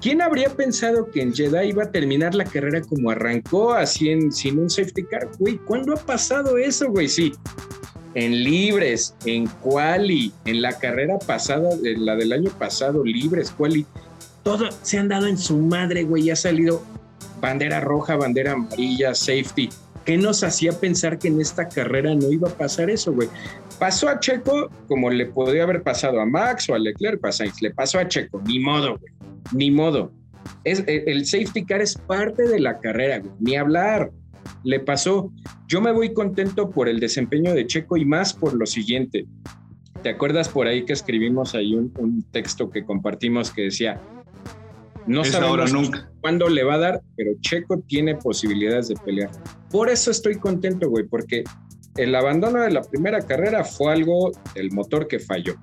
[0.00, 4.32] ¿Quién habría pensado que en Jeddah iba a terminar la carrera como arrancó, así en,
[4.32, 5.28] sin un safety car?
[5.38, 7.08] Güey, ¿cuándo ha pasado eso, güey?
[7.08, 7.32] Sí,
[8.14, 13.86] en libres, en quali, en la carrera pasada, en la del año pasado, libres, quali,
[14.42, 16.82] todo se han dado en su madre, güey, ha salido
[17.40, 19.68] bandera roja, bandera amarilla, safety.
[20.08, 23.28] ¿Qué nos hacía pensar que en esta carrera no iba a pasar eso, güey?
[23.78, 27.20] Pasó a Checo como le podía haber pasado a Max o a Leclerc,
[27.60, 29.12] le pasó a Checo, ni modo, güey,
[29.52, 30.10] ni modo.
[30.64, 34.10] Es, e, el safety car es parte de la carrera, güey, ni hablar.
[34.64, 35.30] Le pasó.
[35.66, 39.26] Yo me voy contento por el desempeño de Checo y más por lo siguiente.
[40.02, 44.00] ¿Te acuerdas por ahí que escribimos ahí un texto que compartimos que decía,
[45.08, 46.10] no sabemos nunca.
[46.20, 49.30] cuándo le va a dar, pero Checo tiene posibilidades de pelear.
[49.70, 51.44] Por eso estoy contento, güey, porque
[51.96, 55.54] el abandono de la primera carrera fue algo del motor que falló.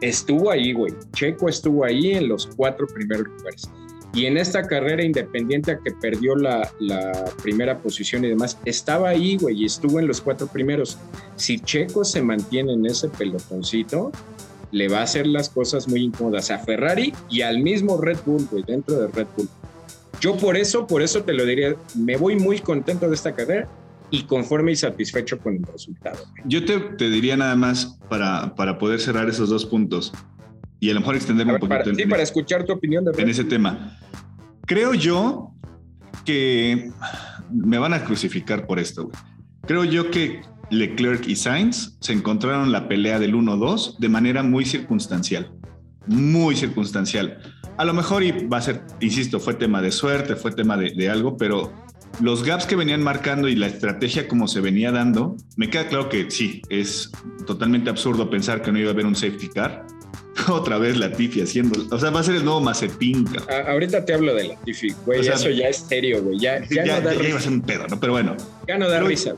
[0.00, 0.92] Estuvo ahí, güey.
[1.12, 3.70] Checo estuvo ahí en los cuatro primeros lugares.
[4.12, 7.12] Y en esta carrera independiente a que perdió la, la,
[7.42, 10.96] primera posición y demás, estaba ahí, güey, y estuvo en los cuatro primeros.
[11.36, 14.12] Si Checo se mantiene en ese pelotoncito,
[14.72, 18.46] le va a hacer las cosas muy incómodas a Ferrari y al mismo Red Bull,
[18.50, 19.48] güey, dentro de Red Bull.
[20.20, 23.68] Yo por eso, por eso te lo diría, me voy muy contento de esta carrera
[24.10, 26.24] y conforme y satisfecho con el resultado.
[26.44, 30.12] Yo te, te diría nada más para, para poder cerrar esos dos puntos
[30.80, 31.84] y a lo mejor extenderme un poquito.
[31.84, 33.98] Para, sí, para escuchar tu opinión de en ese tema.
[34.66, 35.52] Creo yo
[36.24, 36.90] que
[37.50, 39.16] me van a crucificar por esto, güey.
[39.66, 44.64] Creo yo que Leclerc y Sainz se encontraron la pelea del 1-2 de manera muy
[44.64, 45.52] circunstancial,
[46.06, 47.38] muy circunstancial.
[47.76, 51.10] A lo mejor y va a ser, insisto, fue tema de suerte, fue tema de,
[51.10, 51.72] algo, pero
[52.20, 56.08] los gaps que venían marcando y la estrategia como se venía dando, me queda claro
[56.08, 57.10] que sí, es
[57.46, 59.86] totalmente absurdo pensar que no iba a haber un safety car.
[60.48, 63.26] Otra vez la Tiffy haciendo, o sea, va a ser el nuevo Mazepin.
[63.68, 67.00] ahorita te hablo de la Tiffy, güey, eso ya es serio, güey, ya, ya, no
[67.00, 67.98] da ya iba a ser un pedo, ¿no?
[68.00, 68.36] Pero bueno.
[68.68, 69.34] Ya no da risa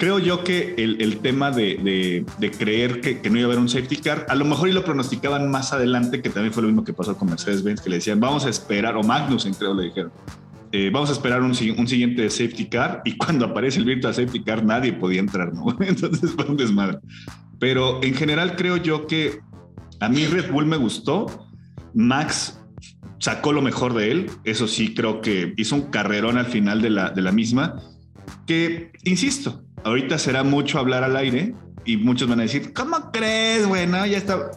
[0.00, 2.24] creo yo que el, tema de,
[2.58, 5.50] creer que, no iba a haber un safety car, a lo mejor y lo pronosticaban
[5.50, 8.46] más adelante, que también fue lo mismo que pasó con Mercedes-Benz, que le decían, vamos
[8.46, 10.10] a esperar, o Magnussen creo le dijeron,
[10.72, 14.64] eh, vamos a esperar un, siguiente safety car, y cuando aparece el virtual safety car
[14.64, 15.76] nadie podía entrar, ¿no?
[15.80, 16.98] Entonces fue un desmadre.
[17.58, 19.40] Pero en general creo yo que
[20.00, 21.46] a mí Red Bull me gustó,
[21.92, 22.58] Max
[23.18, 26.88] sacó lo mejor de él, eso sí creo que hizo un carrerón al final de
[26.88, 27.82] la, de la misma,
[28.46, 31.54] que, insisto, ahorita será mucho hablar al aire
[31.84, 34.04] y muchos van a decir, ¿cómo crees, bueno?
[34.06, 34.50] Ya está.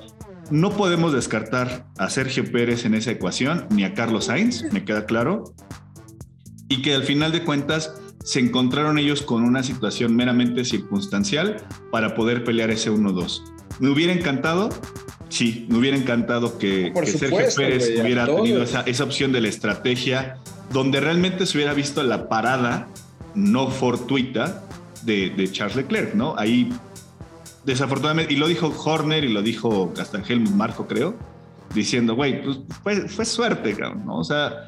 [0.51, 5.05] No podemos descartar a Sergio Pérez en esa ecuación, ni a Carlos Sainz, me queda
[5.05, 5.55] claro.
[6.67, 11.57] Y que al final de cuentas se encontraron ellos con una situación meramente circunstancial
[11.91, 13.41] para poder pelear ese 1-2.
[13.79, 14.69] Me hubiera encantado,
[15.29, 20.37] sí, me hubiera encantado que, Sergio Pérez hubiera tenido esa, esa opción de la estrategia
[20.71, 22.87] donde realmente se hubiera visto la parada
[23.35, 24.63] no fortuita
[25.05, 26.35] de, Charles Leclerc, ¿no?
[26.37, 26.71] Ahí,
[27.65, 30.21] desafortunadamente, y lo dijo Horner y lo dijo hasta
[30.55, 31.15] Marco, creo,
[31.73, 32.59] diciendo, güey, pues
[33.11, 33.75] fue, suerte,
[34.05, 34.17] ¿no?
[34.17, 34.67] O sea,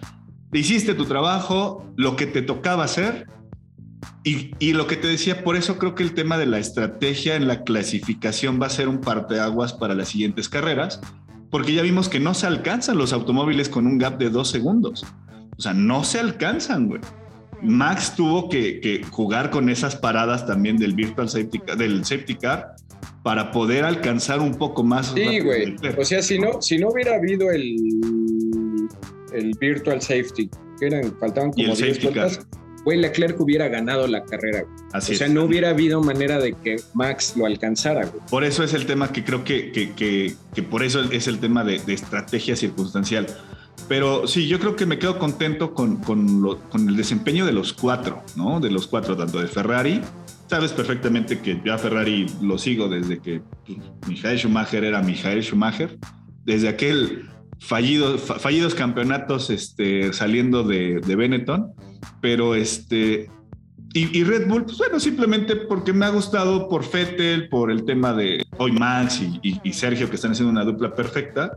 [0.51, 3.27] hiciste tu trabajo, lo que te tocaba hacer,
[4.23, 7.47] Y, lo que te decía, por eso creo que el tema de la estrategia en
[7.47, 10.99] la clasificación va a ser un parteaguas para las siguientes carreras,
[11.51, 15.05] porque ya vimos que no se alcanzan los automóviles con un gap de dos segundos.
[15.57, 17.01] O sea, no se alcanzan, güey.
[17.65, 22.75] Max tuvo que, jugar con esas paradas también del Virtual Safety, del safety Car
[23.23, 25.13] para poder alcanzar un poco más.
[25.15, 25.75] Sí, güey.
[25.97, 27.75] O sea, si no, si no hubiera habido el,
[29.33, 30.47] el Virtual Safety,
[30.79, 32.45] que eran, faltaban como 10 vueltas,
[32.83, 34.65] güey, Leclerc hubiera ganado la carrera.
[34.93, 38.05] Así o sea, no hubiera habido manera de que Max lo alcanzara.
[38.05, 38.21] Güey.
[38.29, 41.63] Por eso es el tema que creo que, que, que, por eso es el tema
[41.63, 43.25] de, de, estrategia circunstancial.
[43.87, 47.53] Pero sí, yo creo que me quedo contento con, con, lo, con, el desempeño de
[47.53, 48.59] los cuatro, ¿no?
[48.59, 50.01] De los cuatro, tanto de Ferrari.
[50.47, 55.97] Sabes perfectamente que ya Ferrari lo sigo desde que pues, Michael Schumacher era Michael Schumacher.
[56.43, 61.73] Desde aquel fallido, fallidos campeonatos este, saliendo de, de Benetton
[62.21, 63.29] pero este,
[63.93, 68.13] y, Red Bull, pues bueno, simplemente porque me ha gustado por Fettel, por el tema
[68.13, 71.51] de hoy Max y, Sergio, que están haciendo una dupla perfecta,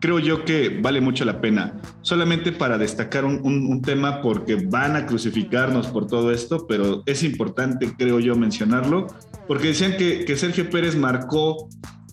[0.00, 1.80] creo yo que vale mucho la pena.
[2.02, 7.92] Solamente para destacar un, tema, porque van a crucificarnos por todo esto, pero es importante,
[7.96, 9.06] creo yo, mencionarlo,
[9.46, 11.68] porque decían que, que Sergio Pérez marcó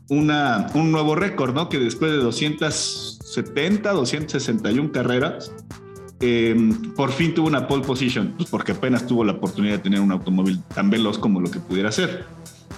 [0.09, 1.69] una, un nuevo récord, ¿no?
[1.69, 5.51] Que después de 270, 261 carreras,
[6.25, 9.99] Em, por fin tuvo una pole position, pues porque apenas tuvo la oportunidad de tener
[9.99, 12.23] un automóvil tan veloz como lo que pudiera ser.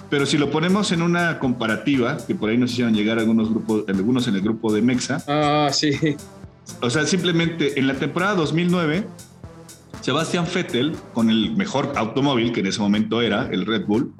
[0.08, 3.84] Pero si lo ponemos en una comparativa, que por ahí nos hicieron llegar algunos grupos,
[3.88, 5.22] algunos en el grupo de Mexa.
[5.26, 6.16] Ah, sí.
[6.80, 9.06] O sea, simplemente en la temporada 2009,
[10.00, 14.14] Sebastián Vettel, con el mejor automóvil que en ese momento era el Red Bull,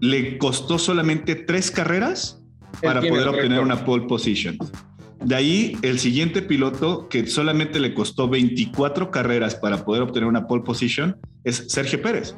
[0.00, 2.42] le costó solamente tres carreras
[2.82, 4.58] para poder obtener una pole position.
[5.24, 10.46] De ahí, el siguiente piloto que solamente le costó 24 carreras para poder obtener una
[10.46, 12.36] pole position es Sergio Pérez.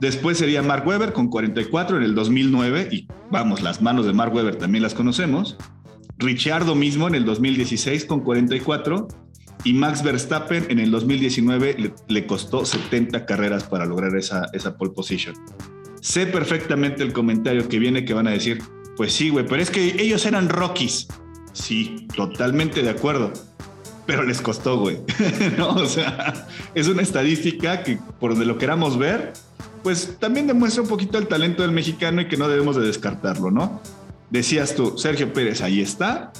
[0.00, 4.34] Después sería Mark Webber con 44 en el 2009 y vamos, las manos de Mark
[4.34, 5.56] Webber también las conocemos.
[6.18, 9.08] Ricciardo mismo en el 2016 con 44
[9.64, 14.92] y Max Verstappen en el 2019 le, costó 70 carreras para lograr esa, esa pole
[14.92, 15.34] position.
[16.00, 18.60] Sé perfectamente el comentario que viene que van a decir,
[18.96, 21.08] pues sí, güey, pero es que ellos eran Rockies.
[21.52, 23.32] Sí, totalmente de acuerdo.
[24.04, 24.98] Pero les costó, güey.
[25.58, 29.32] no, o sea, es una estadística que por donde lo queramos ver,
[29.82, 33.50] pues también demuestra un poquito el talento del mexicano y que no debemos de descartarlo,
[33.50, 33.80] ¿no?
[34.30, 36.32] Decías tú, Sergio Pérez, ahí está.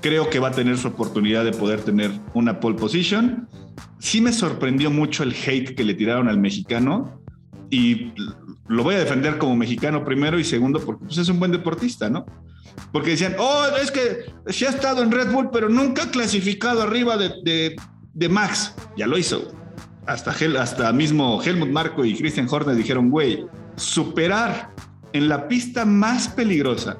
[0.00, 3.48] Creo que va a tener su oportunidad de poder tener una pole position.
[3.98, 7.20] Sí me sorprendió mucho el hate que le tiraron al mexicano
[7.70, 8.12] y
[8.68, 12.08] lo voy a defender como mexicano primero y segundo porque pues, es un buen deportista,
[12.08, 12.24] ¿no?
[12.92, 16.82] Porque decían, oh, es que sí ha estado en Red Bull, pero nunca ha clasificado
[16.82, 17.76] arriba de,
[18.14, 18.74] de, Max.
[18.96, 19.52] Ya lo hizo.
[20.10, 23.46] Hasta, hasta mismo Helmut Marco y Christian Horner dijeron, güey,
[23.76, 24.70] superar
[25.12, 26.98] en la pista más peligrosa.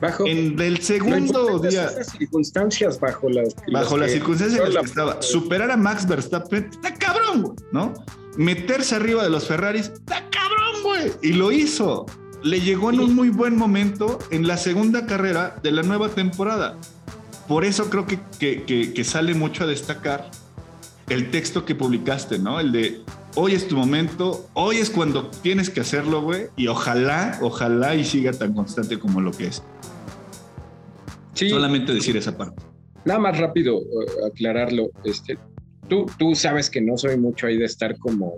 [0.00, 1.90] Bajo, en el segundo día.
[2.04, 5.20] circunstancias bajo las, bajo las, circunstancias en las que estaba.
[5.20, 7.92] Superar a Max Verstappen, está cabrón, ¿no?
[8.38, 11.12] Meterse arriba de los Ferraris, está cabrón, güey.
[11.20, 12.06] Y lo hizo
[12.42, 16.76] le llegó en un muy buen momento en la segunda carrera de la nueva temporada.
[17.48, 20.30] Por eso creo que, que, sale mucho a destacar
[21.10, 22.60] el texto que publicaste, ¿no?
[22.60, 23.00] El de
[23.34, 28.04] hoy es tu momento, hoy es cuando tienes que hacerlo, güey, y ojalá, ojalá y
[28.04, 29.62] siga tan constante como lo que es.
[31.34, 31.50] Sí.
[31.50, 32.62] Solamente decir esa parte.
[33.04, 34.90] Nada más rápido uh, aclararlo.
[35.04, 35.36] Este,
[35.88, 38.34] tú, tú sabes que no soy mucho ahí de estar como,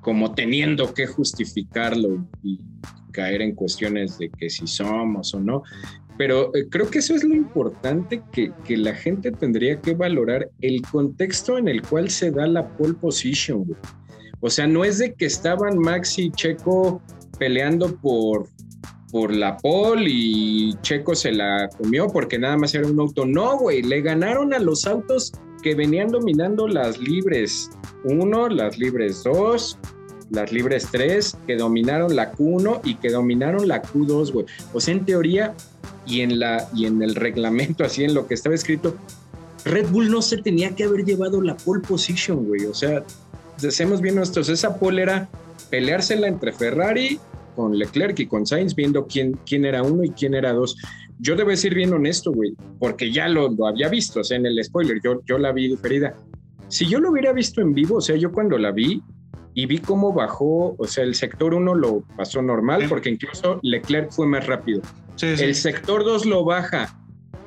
[0.00, 2.58] como teniendo que justificarlo y
[3.12, 5.62] caer en cuestiones de que si somos o no,
[6.18, 10.50] pero eh, creo que eso es lo importante que, que, la gente tendría que valorar
[10.60, 13.76] el contexto en el cual se da la pole position.
[14.40, 17.02] O sea, no es de que estaban Maxi y Checo
[17.38, 18.48] peleando por,
[19.10, 23.26] por la pole y Checo se la comió porque nada más era un auto.
[23.26, 27.70] No, güey, le ganaron a los autos que venían dominando las libres
[28.04, 29.78] 1, las libres 2,
[30.30, 34.46] las libres 3, que dominaron la Q1 y que dominaron la Q2, güey.
[34.72, 35.54] O sea, en teoría
[36.06, 38.96] y en, la, y en el reglamento, así en lo que estaba escrito,
[39.64, 42.66] Red Bull no se tenía que haber llevado la pole position, güey.
[42.66, 43.04] O sea,
[43.56, 45.28] hacemos bien nuestros, esa pole era
[45.70, 47.18] peleársela entre Ferrari
[47.56, 50.76] con Leclerc y con Sainz, viendo quién, quién era uno y quién era dos.
[51.18, 54.44] Yo debo decir bien honesto, güey, porque ya lo, lo, había visto, o sea, en
[54.44, 56.14] el spoiler, yo, yo la vi diferida.
[56.68, 59.02] Si yo lo hubiera visto en vivo, o sea, yo cuando la vi,
[59.56, 64.12] y vi cómo bajó, o sea, el sector 1 lo pasó normal, porque incluso Leclerc
[64.12, 64.82] fue más rápido.
[65.22, 66.94] El sector 2 lo baja.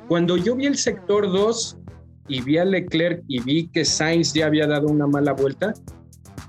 [0.08, 1.78] Cuando yo vi el sector 2
[2.26, 5.72] y vi a Leclerc y vi que Sainz ya había dado una mala vuelta,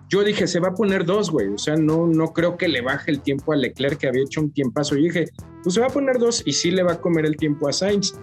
[0.10, 1.50] yo dije, se va a poner dos, güey.
[1.50, 4.42] O sea, no, no creo que le baje el tiempo a Leclerc, que había hecho
[4.42, 4.98] un tiempazo.
[4.98, 5.26] Y dije,
[5.62, 7.72] pues se va a poner dos y sí le va a comer el tiempo a
[7.72, 8.16] Sainz.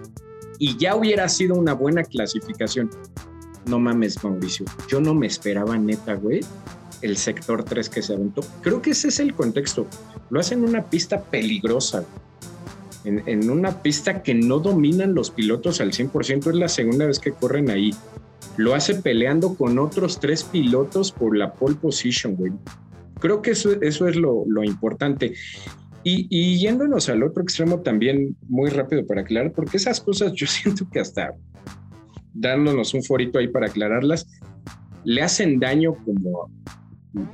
[0.57, 2.89] Y ya hubiera sido una buena clasificación.
[3.65, 4.65] No mames, Mauricio.
[4.89, 6.41] Yo no me esperaba neta, güey,
[7.01, 8.41] el sector 3 que se aventó.
[8.61, 9.87] Creo que ese es el contexto.
[10.29, 12.05] Lo hacen en una pista peligrosa.
[13.05, 16.49] En, una pista que no dominan los pilotos al 100%.
[16.49, 17.91] Es la segunda vez que corren ahí
[18.59, 22.51] lo hace peleando con otros tres pilotos por la pole position, güey.
[23.19, 25.33] Creo que eso, eso es lo, importante.
[26.03, 30.85] Y, yéndonos al otro extremo también, muy rápido para aclarar, porque esas cosas yo siento
[30.91, 31.33] que hasta
[32.33, 34.27] dándonos un forito ahí para aclararlas,
[35.05, 36.51] le hacen daño como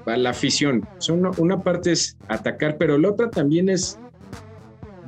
[0.05, 0.88] a la afición.
[0.99, 3.99] Son una parte es atacar, pero la otra también es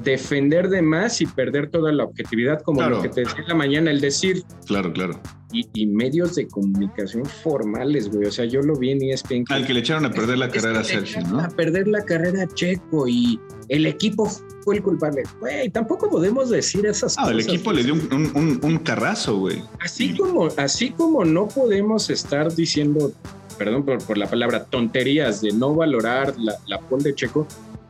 [0.04, 3.56] defender de más y perder toda la objetividad, como lo que te decía en la
[3.56, 4.44] mañana, el decir.
[4.66, 5.20] Claro, claro.
[5.52, 8.28] Y, medios de comunicación formales, güey.
[8.28, 9.46] O sea, yo lo vi en ESPN.
[9.50, 11.40] Al que le echaron a perder la carrera a Sergio, ¿no?
[11.40, 13.40] A perder la carrera a Checo y
[13.70, 14.30] el equipo
[14.64, 15.24] fue el culpable.
[15.40, 17.30] Güey, tampoco podemos decir esas cosas.
[17.30, 19.64] Ah, el equipo le dio un, carrazo, güey.
[19.80, 23.14] Así, como, así como no podemos estar diciendo,
[23.58, 27.48] perdón por, la palabra, tonterías de no valorar la, la pole de Checo,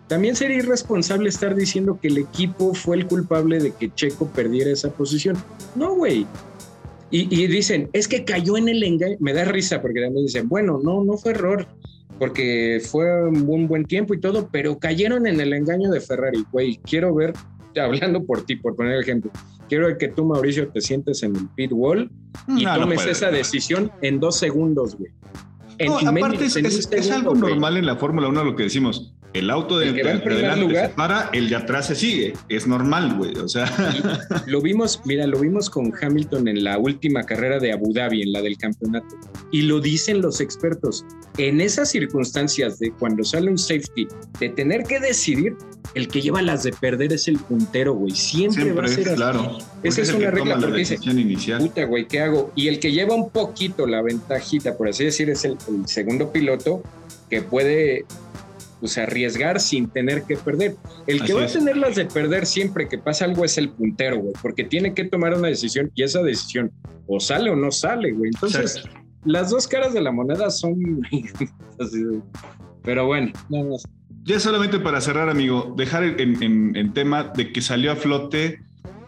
[0.07, 4.71] también sería irresponsable estar diciendo que el equipo fue el culpable de que Checo perdiera
[4.71, 5.35] esa posición.
[5.75, 6.25] No, güey.
[7.09, 9.15] Y, dicen, es que cayó en el engaño.
[9.19, 11.65] Me da risa porque también dicen, bueno, no, no fue error,
[12.19, 16.77] porque fue un buen, tiempo y todo, pero cayeron en el engaño de Ferrari, güey.
[16.83, 17.33] Quiero ver,
[17.81, 19.31] hablando por ti, por poner el ejemplo,
[19.69, 22.11] quiero que tú, Mauricio, te sientes en el pit wall
[22.47, 25.11] y tomes esa decisión en dos segundos, güey.
[26.07, 29.13] Aparte es, algo normal en la Fórmula 1 lo que decimos.
[29.33, 32.33] El auto de, adelante para, el de atrás se sigue.
[32.49, 33.35] Es normal, güey.
[33.37, 33.67] O sea.
[34.47, 38.31] lo vimos, mira, lo vimos con Hamilton en la última carrera de Abu Dhabi, en
[38.31, 39.15] la del campeonato.
[39.51, 41.05] Y lo dicen los expertos.
[41.37, 44.07] En esas circunstancias de cuando sale un safety,
[44.39, 45.55] de tener que decidir,
[45.93, 48.11] el que lleva las de perder es el puntero, güey.
[48.11, 49.57] Siempre, va a ser claro.
[49.83, 51.59] Esa es, una regla porque dice, inicial.
[51.59, 52.51] puta, güey, ¿qué hago?
[52.55, 56.81] Y el que lleva un poquito la ventajita, por así decir, es el segundo piloto
[57.29, 58.05] que puede
[58.79, 60.75] pues arriesgar sin tener que perder.
[61.07, 64.19] El que va a tener las de perder siempre que pasa algo es el puntero,
[64.19, 66.71] güey, porque tiene que tomar una decisión y esa decisión
[67.07, 68.31] o sale o no sale, güey.
[68.33, 68.83] Entonces,
[69.25, 70.75] las dos caras de la moneda son...
[72.83, 73.33] Pero bueno,
[74.23, 78.61] Ya solamente para cerrar, amigo, dejar en, tema de que salió a flote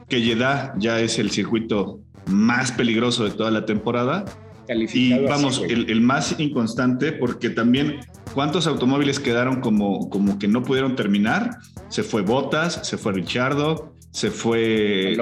[0.10, 4.26] que Jeddah ya es el circuito más peligroso de toda la temporada.
[4.94, 8.00] Y vamos, el, el, más inconstante, porque también
[8.34, 11.58] ¿Cuántos automóviles quedaron como, como que no pudieron terminar?
[11.90, 15.18] Se fue Bottas, se fue Richardo, se fue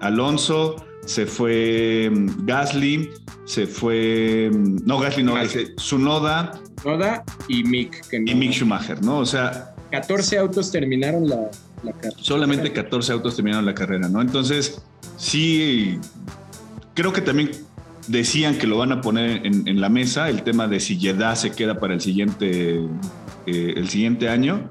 [0.00, 3.10] Alonso, eh, se fue mm, Gasly,
[3.44, 4.50] se fue.
[4.52, 5.34] Mm, no, Gasly no,
[5.76, 6.52] Sunoda.
[6.80, 8.04] Sunoda y Mick.
[8.12, 9.18] Y Mick Schumacher, ¿no?
[9.18, 9.74] O sea.
[9.90, 11.50] 14 autos terminaron la,
[11.82, 12.16] la carrera.
[12.20, 14.20] Solamente 14 autos terminaron la carrera, ¿no?
[14.22, 14.80] Entonces,
[15.16, 15.98] sí,
[16.94, 17.50] creo que también
[18.08, 21.52] decían que lo van a poner en, la mesa, el tema de si Jeddah se
[21.52, 22.80] queda para el siguiente,
[23.46, 24.70] eh, el siguiente año.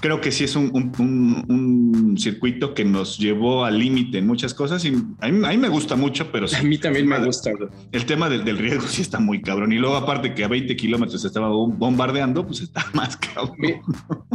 [0.00, 4.94] Creo que sí es un, circuito que nos llevó al límite en muchas cosas y
[5.20, 7.50] a mí, me gusta mucho, pero A mí también me gusta.
[7.92, 9.72] El tema del, riesgo sí está muy cabrón.
[9.72, 13.56] Y luego aparte que a 20 kilómetros estaba bombardeando, pues está más cabrón.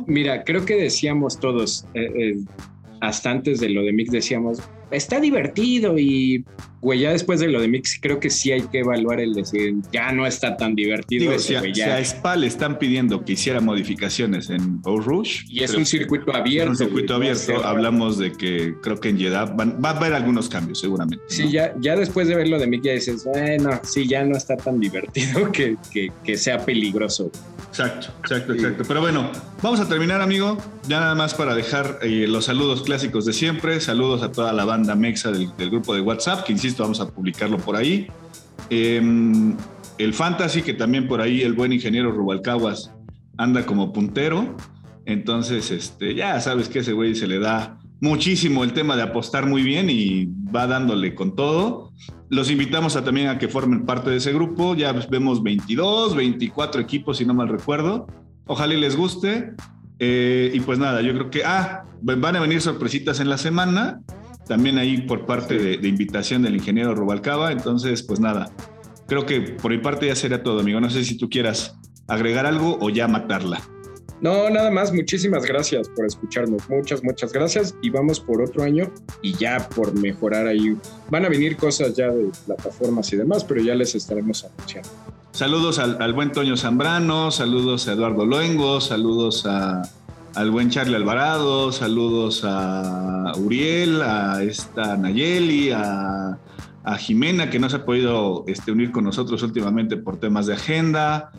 [0.07, 2.35] Mira, creo que decíamos todos, eh, eh,
[3.01, 4.59] hasta antes de lo de Mix decíamos,
[4.91, 6.45] está divertido y,
[6.81, 9.75] güey, ya después de lo de Mix, creo que sí hay que evaluar el decir,
[9.91, 11.37] ya no está tan divertido.
[11.39, 15.43] si, a, Spa le están pidiendo que hiciera modificaciones en Rouge.
[15.47, 16.71] Y es un circuito abierto.
[16.71, 17.65] un circuito abierto.
[17.65, 21.23] Hablamos de que creo que en Jeddah va a haber algunos cambios, seguramente.
[21.27, 24.37] Sí, ya, ya después de ver lo de Mix, ya dices, bueno, sí, ya no
[24.37, 25.77] está tan divertido que,
[26.23, 27.31] que, sea peligroso.
[27.71, 28.83] Exacto, exacto, exacto.
[28.85, 30.57] Pero bueno, vamos a terminar, amigo.
[30.89, 33.79] Ya nada más para dejar eh, los saludos clásicos de siempre.
[33.79, 37.57] Saludos a toda la banda mexa del, grupo de WhatsApp, que insisto, vamos a publicarlo
[37.57, 38.07] por ahí.
[38.69, 39.55] Em,
[39.97, 42.91] el Fantasy, que también por ahí el buen ingeniero Rubalcaguas
[43.37, 44.57] anda como puntero.
[45.05, 49.45] Entonces, este, ya sabes que ese güey se le da muchísimo el tema de apostar
[49.45, 51.91] muy bien y va dándole con todo.
[52.29, 54.75] Los invitamos a, también a que formen parte de ese grupo.
[54.75, 58.07] Ya vemos 22, 24 equipos, si no mal recuerdo.
[58.47, 59.53] Ojalá les guste.
[59.99, 64.01] Eh, y pues nada, yo creo que, ah, van a venir sorpresitas en la semana
[64.47, 67.51] también ahí por parte de, invitación del ingeniero Rubalcaba.
[67.51, 68.51] Entonces, pues nada,
[69.07, 70.81] creo que por mi parte ya será todo, amigo.
[70.81, 71.77] No sé si tú quieras
[72.07, 73.61] agregar algo o ya matarla.
[74.21, 76.69] No, nada más, muchísimas gracias por escucharnos.
[76.69, 77.75] Muchas, muchas gracias.
[77.81, 78.91] Y vamos por otro año
[79.23, 80.77] y ya por mejorar ahí.
[81.09, 84.89] Van a venir cosas ya de plataformas y demás, pero ya les estaremos anunciando.
[85.31, 92.43] saludos al, buen Toño Zambrano, saludos a Eduardo Loengo, saludos al buen Charlie Alvarado, saludos
[92.43, 96.37] a Uriel, a esta Nayeli, a,
[96.97, 101.31] Jimena, que no se ha podido este, unir con nosotros últimamente por temas de agenda,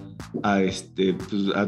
[0.43, 1.67] a, este, pues, a,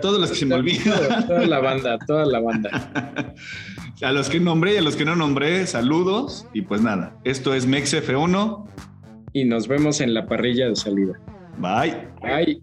[0.00, 1.26] todos los que se me olvidan.
[1.26, 3.34] Toda la banda, toda la banda.
[4.02, 6.46] A los que nombré y a los que no nombré, saludos.
[6.54, 8.66] Y pues nada, esto es MEXF1.
[9.34, 11.20] Y nos vemos en la parrilla de salida.
[11.58, 12.08] Bye.
[12.22, 12.62] Bye.